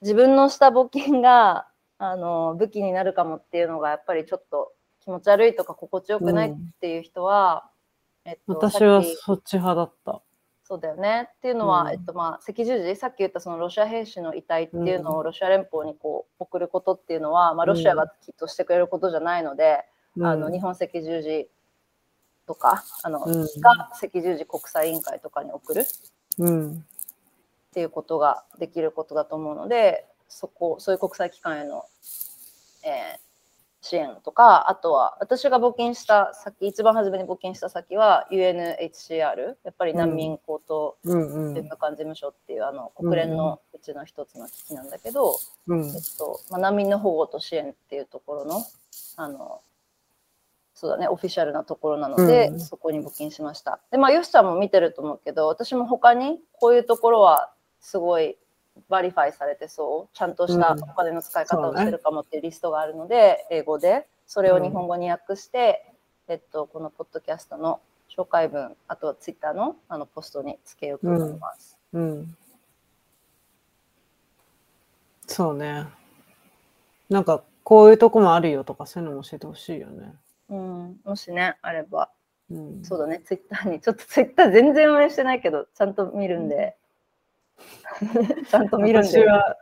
[0.01, 1.67] 自分のした募金が
[1.97, 7.69] あの武器になるかもっていうのがやっぱりちょっと気持ち悪いとか心地よくないっていう人は、
[8.25, 10.21] えっと、私はそっち派だった。
[10.65, 11.29] そうだよね。
[11.37, 11.91] っていうのは、うん。
[11.91, 19.83] えっとまあ、赤十字さっき言ったそのロシア兵士の遺体っていうのうをロシア連邦にこう送ることっていうのは、まあ、ロシアがきっとしてくれることじゃないので、
[20.21, 21.49] あの日本赤十字
[22.45, 23.43] とかあの、うん。
[23.61, 25.81] が赤十字国際委員会とかに送る。
[25.81, 25.85] っ
[26.39, 26.85] うん。
[27.73, 31.85] ていうことができることだと思うのでそこそういう国際機関への、
[32.83, 33.23] えー
[33.85, 41.21] 支援とかあとは私が募金した先一番初めに募金した先は UNHCR やっぱり難民高等うん。
[41.21, 41.67] うん文。
[41.67, 45.35] 化官事務所っていうあの国連のうちの一つの機器なんだけど、
[45.67, 45.83] うん。
[45.85, 48.65] えっとまあ、難民の保護と支援っていうところの
[49.17, 49.59] あの
[50.83, 58.35] そうだねオフィシャルなところなので、うんそこに募金しましたでまあよしちゃんも見てると思うけど私も他にこういうところはすごい
[58.89, 65.85] verify されてそうちゃんとしたうんお金の使い方をしてるかもっていうリストがあるので、英語でそれを日本語に訳して、
[66.27, 67.79] えっと、このポッドキャストの
[68.15, 71.77] 紹介文あとはツイッターのあのポストにつけようと思います。
[71.93, 72.37] うん。
[75.27, 75.85] そうね。
[77.09, 80.13] なんか、こういうとこもあるよとか、そういうのも教えてほしいよね。
[80.49, 82.09] うん、もしね、あれば、
[82.49, 82.83] うん。
[82.83, 86.75] そうだね、ツイッターに、ちょっとツイッター全然応援してないけど、ちゃんと見るんで、
[88.49, 89.07] ちゃんと見るんで。
[89.07, 89.57] 私は、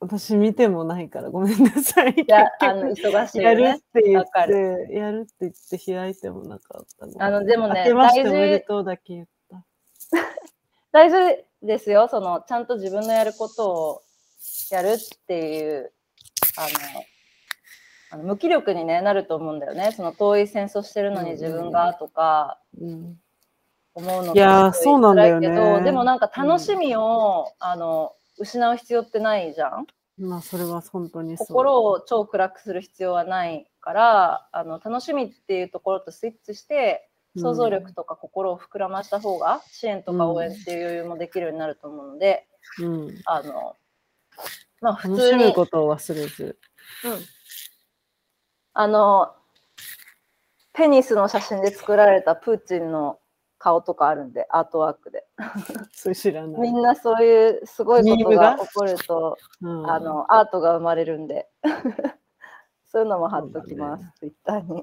[0.00, 2.12] 私見てもないからごめんなさい。
[2.12, 3.78] いや、あの、忙しいやるっ。
[3.78, 7.24] て言って、やるって言って開いてもなかった。
[7.24, 9.64] あのでもね大事おめでとうだけ言った。
[10.90, 14.02] 大事ですよ、その、ちゃんと自分のやることを
[14.72, 15.92] やるっていう、
[16.56, 17.04] あの、
[18.12, 19.92] あの無気力に、ね、なると思うんだよね。
[19.92, 23.18] その遠い戦争してるのに自分がとかうん。
[23.94, 29.86] 思うのいやーがすごそうなんだけどでもなんか楽しみを、あの失う必要ってないじゃん。
[30.18, 31.36] まあ、それは本当に。
[31.36, 42.46] 心を超暗くする必要はないからあの楽しみっていうところとスイッチして想像力とか心を膨らました方が支援とか応援っていう余裕もできるようになると思うので、
[42.80, 43.20] うん。
[43.26, 43.76] あの
[44.80, 46.58] まあ普楽し通に、むことを忘れず。
[47.04, 47.12] うん、
[48.74, 49.34] あの
[50.72, 53.18] ペニスの写真で作られたプーチンの
[53.58, 55.24] 顔とかあるんでアートワークで。
[55.92, 56.60] それ知らない。
[56.60, 58.66] みんなそういうすごいことがが？
[58.66, 59.90] 起こるとうん。
[59.90, 61.48] あのアートが生まれるんで。
[62.90, 64.82] そういうのも貼っときます、ツイッターに。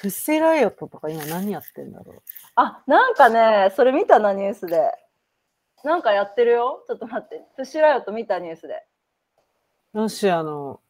[0.00, 2.22] プッシーライオットとか今何やってんだろう？
[2.56, 4.92] あなんかねそれ見たなニュースで。
[5.84, 6.84] なんかやってるよ。
[6.86, 7.42] ちょっと待って。
[7.56, 8.86] プッシュライオット見たニュースで。
[9.94, 10.80] ロシアの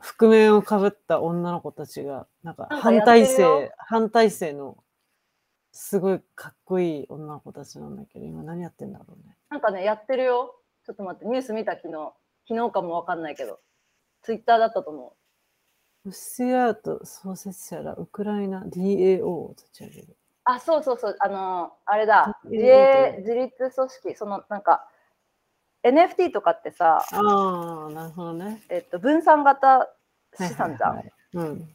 [0.00, 4.78] 覆面をかぶった女の子たちが、なんか反体制、反体制の
[5.72, 9.36] すごいかっこいい女の子たちなんだけど、今何やってんだろうね。
[9.50, 10.54] なんかねやってるよ。
[10.86, 12.12] ちょっと待ってニュース見た昨日。
[12.48, 13.60] 昨日かもわかんないけど
[14.22, 15.12] ツイッターだったと思う。
[16.04, 20.16] プッシーライオット創設者らウクライナ DAO を立ち上げる。
[20.44, 21.16] あそうそうそう。
[21.20, 22.40] あのあれだ。
[22.44, 24.14] 自立組織。
[24.16, 24.88] そのなんか
[25.88, 28.62] NFT とかってさ、ああ、なるほどね。
[28.68, 29.88] えっと、分散型
[30.36, 31.68] 資産じゃん、はいはいはいうん。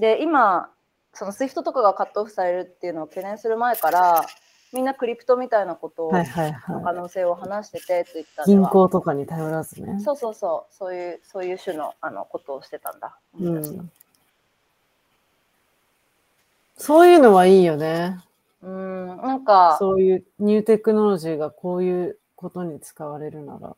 [0.00, 0.70] で今
[1.12, 4.24] その SWIFT とかがカットオフされるっていうのを懸念する前から
[4.72, 9.98] みんなクリプトみたいなことを、はいはいはの可能性を話しててツイッター銀行とかに頼らずね。
[10.00, 13.90] そうそうそうそういうそういう種のあのことをしてたんだ、うん。
[16.76, 18.20] そういうのはいいよね。
[18.62, 23.76] うんなんかそういうニューテクノロジーがこういうことに使われるなら。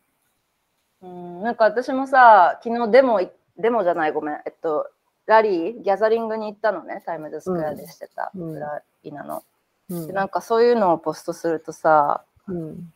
[1.03, 4.35] うんなんか私もさ昨日デモいデモじゃないごめん。
[4.47, 4.89] えっと
[5.27, 7.03] ラリーギャザリングに行ったのね。
[7.05, 8.51] タイムズスクエアでしてた、うん。
[8.51, 9.43] ウクライナの、
[9.89, 10.07] うん。
[10.07, 12.93] でなんかそういうのをポストするとさうん。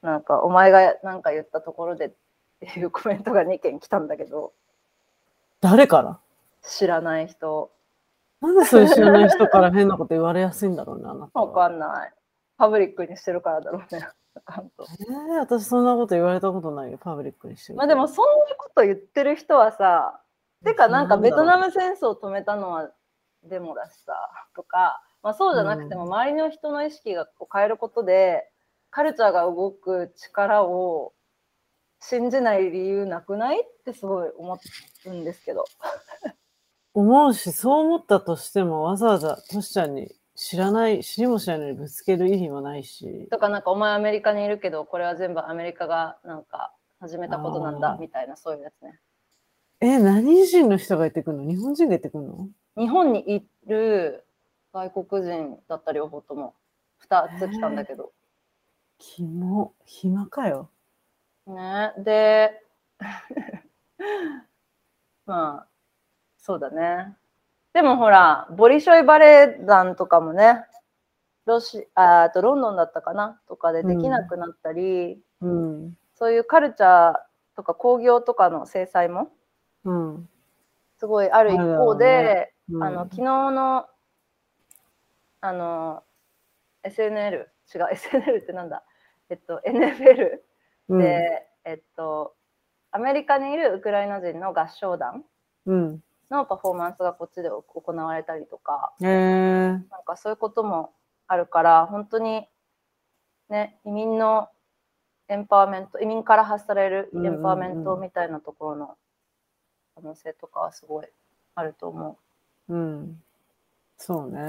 [0.00, 2.10] なんかお前がなんか言ったところでっ
[2.60, 4.52] ていうコメントが2件来たんだけど
[5.60, 6.18] 誰から？
[6.62, 7.70] 知らない人。
[8.40, 11.46] なんでそういう知らない人から変なこと言われやすいんだろうね、あなたは。
[11.46, 12.12] わかんない。
[12.56, 20.20] パブリックにしてるからだろうねアカウントえー、私そんなこと言われたことないよ、パブリックにしてるまあでもそんなこと言ってる人はさ
[20.64, 22.90] てかなんかベトナム戦争を止めたのは
[23.44, 24.14] デモだしさ
[24.54, 26.14] とか、まあ、そうじゃなくてもうん。
[26.14, 28.48] 周りの人の意識がこう変えることで
[28.90, 31.12] カルチャーが動く力を
[32.00, 34.58] 信じない理由なくないってすごい思
[35.06, 35.64] うんですけど。
[36.94, 40.14] 思うし、そう思ったとしても、わざわざトシちゃんに
[40.44, 43.28] 知らない、知りもしないのにぶつける意味もないし。
[43.30, 48.98] とかなんかお前アメリカにいるけどこれは全部アメリカがなんか始めたことなんだみたいなそういうやつね
[49.80, 51.44] え、何人の人が言ってくるの？
[51.44, 52.48] 日本人が言ってくるの？
[52.76, 54.24] 日本にいる
[54.72, 56.54] 外国人だった両方とも
[57.08, 58.12] 2つ来たんだけど、
[58.98, 60.70] キモ、暇かよ。
[61.46, 62.62] ねで
[65.26, 65.66] まあ、
[66.38, 67.16] そうだね。
[67.72, 70.64] でもほら、ボリショイバレエ団とかもね、
[71.46, 75.96] ロシああとロンドンだったかなとかでできなくなったり、うん。
[76.14, 77.14] そういうカルチャー
[77.56, 79.30] とか工業とかの制裁も
[79.84, 80.28] うん。
[80.98, 83.86] すごいある一方で、うんあの昨日の
[85.40, 86.04] あの
[86.84, 87.46] SNL 違う
[87.92, 88.84] SNL ってなんだ？
[89.28, 90.40] えっと NFL で、
[90.88, 91.02] うん。
[91.02, 92.34] えっと
[92.92, 95.24] アメリカにいるウクライナ人の合唱団
[95.66, 96.02] うん。
[96.30, 98.92] のパフォーマンスがこっちで行われたりとか。
[99.00, 100.92] なんかそういうことも
[101.28, 102.46] あるから本当に
[103.48, 104.48] ね移民の
[105.28, 108.96] エンパワーメント移民から発されるエンパワーメントみたいなところの
[109.94, 111.06] 可能性とかはすごい
[111.54, 112.18] あると思
[112.68, 113.22] うん。
[113.98, 114.40] そうね。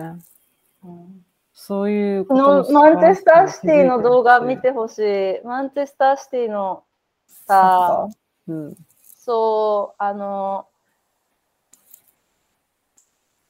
[0.84, 0.88] う。
[0.88, 5.46] うんそういうこのマンチェスターシティの動画見てほしい。
[5.46, 6.84] マンチェスターシティの
[7.28, 8.08] さ、
[8.48, 8.76] うん。
[9.18, 10.68] そう、あの、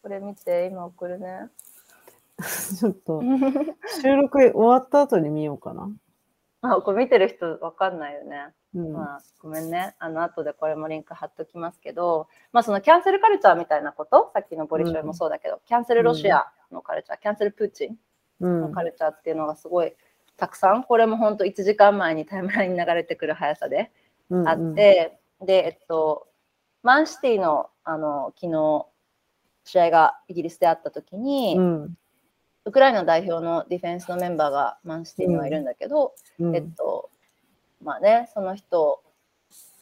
[0.04, 1.50] これ見て、今送るね。
[2.78, 3.22] ちょっと、
[4.02, 5.90] 収録終わった後に見ようかな。
[6.62, 8.54] あ、これ見てる人わかんないよね。
[8.76, 8.92] うん。
[8.92, 9.96] まあ、ごめんね。
[10.00, 17.98] あの、後でこれもリンク貼っときますけど、まあ、そのキャンセルカルチャーみたいなこと、さっきのボリショイもそうだけど、キャンセルロシアのカルチャー、キャンセルプーチン
[18.42, 18.84] うんのカ。
[18.84, 19.96] ルチャーっていうのがすごい
[20.36, 23.92] たくさん、これも本当1時間前にタイムラインに流れてくる速さで
[24.30, 26.28] うんあって、で、えっと、
[26.82, 28.86] マンシティの、あの、昨日、
[29.64, 31.98] 試合がイギリスであった時に、うん。
[32.66, 37.10] ウクライナ代表のディフェンスのメンバーがマンシティにはいるんだけど、うんえっと、
[37.84, 39.02] まあね、その人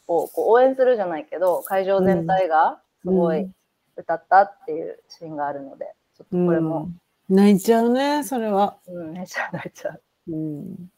[0.08, 3.56] をこう応援するじゃないけど、会場全体がすごいうん
[3.98, 7.02] 歌ったっていうシーンがあるので、ちょっとこれも、うん
[7.32, 8.78] 泣いちゃうね、それは。
[8.88, 9.98] うん、めちゃめちゃ。
[10.28, 10.92] うん。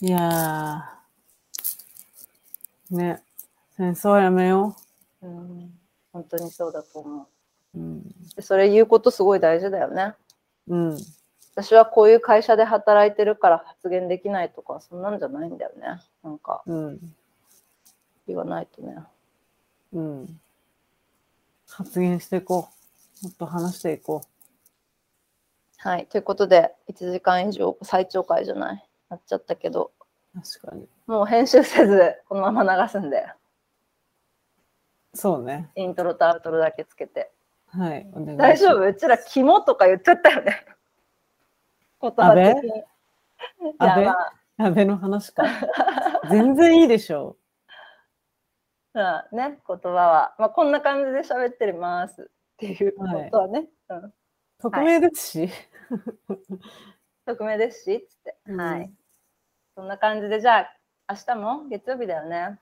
[0.00, 2.96] いやー。
[2.96, 3.24] ね。
[3.76, 4.76] 戦争はやめよ
[5.20, 5.76] うん、
[6.16, 7.28] 本当にそうだと思
[7.74, 7.78] う。
[7.78, 7.80] う。
[7.80, 8.02] うん。
[8.34, 10.14] でそれ言うことすごい大事だよね。
[10.66, 10.98] うん。
[11.54, 16.00] 私はこういう会社で働いてるから発言できないとか、そんなんじゃないんだよね。
[16.24, 16.98] なんかうん。
[18.26, 18.96] 言わないとね。
[19.92, 20.40] うん。
[21.68, 22.68] 発言していこ
[23.22, 23.24] う。
[23.24, 24.22] もっと話していこ
[25.76, 26.06] はい。
[26.06, 28.88] ということで、1時間以上最長回じゃない？
[29.10, 29.92] なっちゃったけど、
[30.34, 30.40] う。
[30.40, 30.88] 確かに。
[31.06, 33.26] もう編集せず、このまま流すんで、
[35.16, 35.70] そうね。
[35.74, 37.32] イントロとアウトロだけつけて。
[37.68, 38.02] はい。
[38.02, 38.86] い大丈夫？
[38.86, 40.64] うちら、肝とか言っちゃったよね。
[42.00, 42.84] 言葉的に。
[43.78, 44.04] 安倍？
[44.04, 45.44] まあ、安倍の話か。
[46.30, 47.36] 全然いいでしょ
[48.94, 50.34] うん、ね、言葉は。
[50.38, 53.68] まあ、こんな感じで喋ってますっていうことはね。
[53.88, 54.14] うんう。
[54.60, 55.48] 匿名ですし？
[57.26, 58.36] 匿名ですし、つって。
[58.46, 58.90] うんはい。
[59.74, 60.76] そんな感じで、じゃあ、
[61.08, 62.58] 明日も月曜日だよね。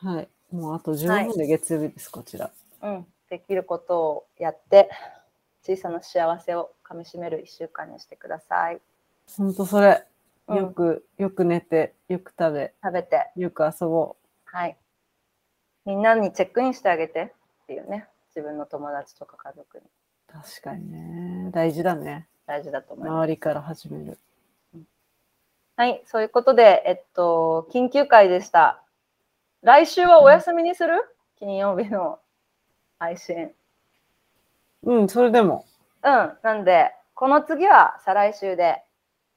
[0.00, 0.28] はい。
[0.52, 2.50] もうあと15分で月曜日です、こちら。
[2.82, 3.06] うん。
[3.30, 4.90] できることをやって、
[5.62, 8.80] 小さな幸せをかみしめる1週間にしてください。
[9.36, 10.04] ほんとそれ。
[10.48, 14.76] うんよく、よく寝て、よく食べ、食べて、よく遊ぼはい。
[15.86, 17.32] みんなにチェックインしてあげて
[17.62, 18.08] っていうね。
[18.34, 19.84] 自分の友達とか家族に。
[19.84, 20.32] う。
[20.32, 21.50] 確かにね。
[21.52, 22.28] 大事だね。
[22.46, 23.16] 大事だと思います。
[23.18, 24.18] 周りから始める。
[25.76, 26.02] はい。
[26.06, 28.82] そういうことで、えっと、緊急会でした。
[29.62, 31.04] 来週はお休みにする、
[31.38, 32.18] 金曜日の
[32.98, 33.52] 配信。
[34.82, 35.64] うん、それでも。
[36.02, 36.32] うん。
[36.42, 38.82] なんで、この次は再来週で。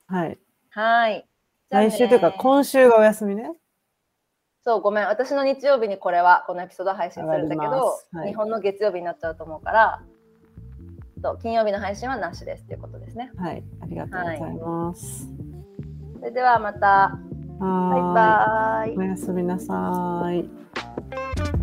[0.07, 0.39] はい。
[0.71, 1.27] はい。
[1.69, 3.51] 来週というか、今週がお休みね。
[4.63, 5.05] そう、ごめん。
[5.05, 10.01] 私の日曜日にこれは、このエピソード配信するんだけどはい日本の月曜日になっちゃうと思うから、
[11.21, 13.31] そう金曜日の配信はなしですということですね。
[13.37, 13.63] はい。
[13.79, 15.29] ありがとうございます。
[16.19, 17.19] それではまた、
[17.59, 18.97] バイバイ。
[18.97, 19.03] お。
[19.03, 21.54] やすみなさい。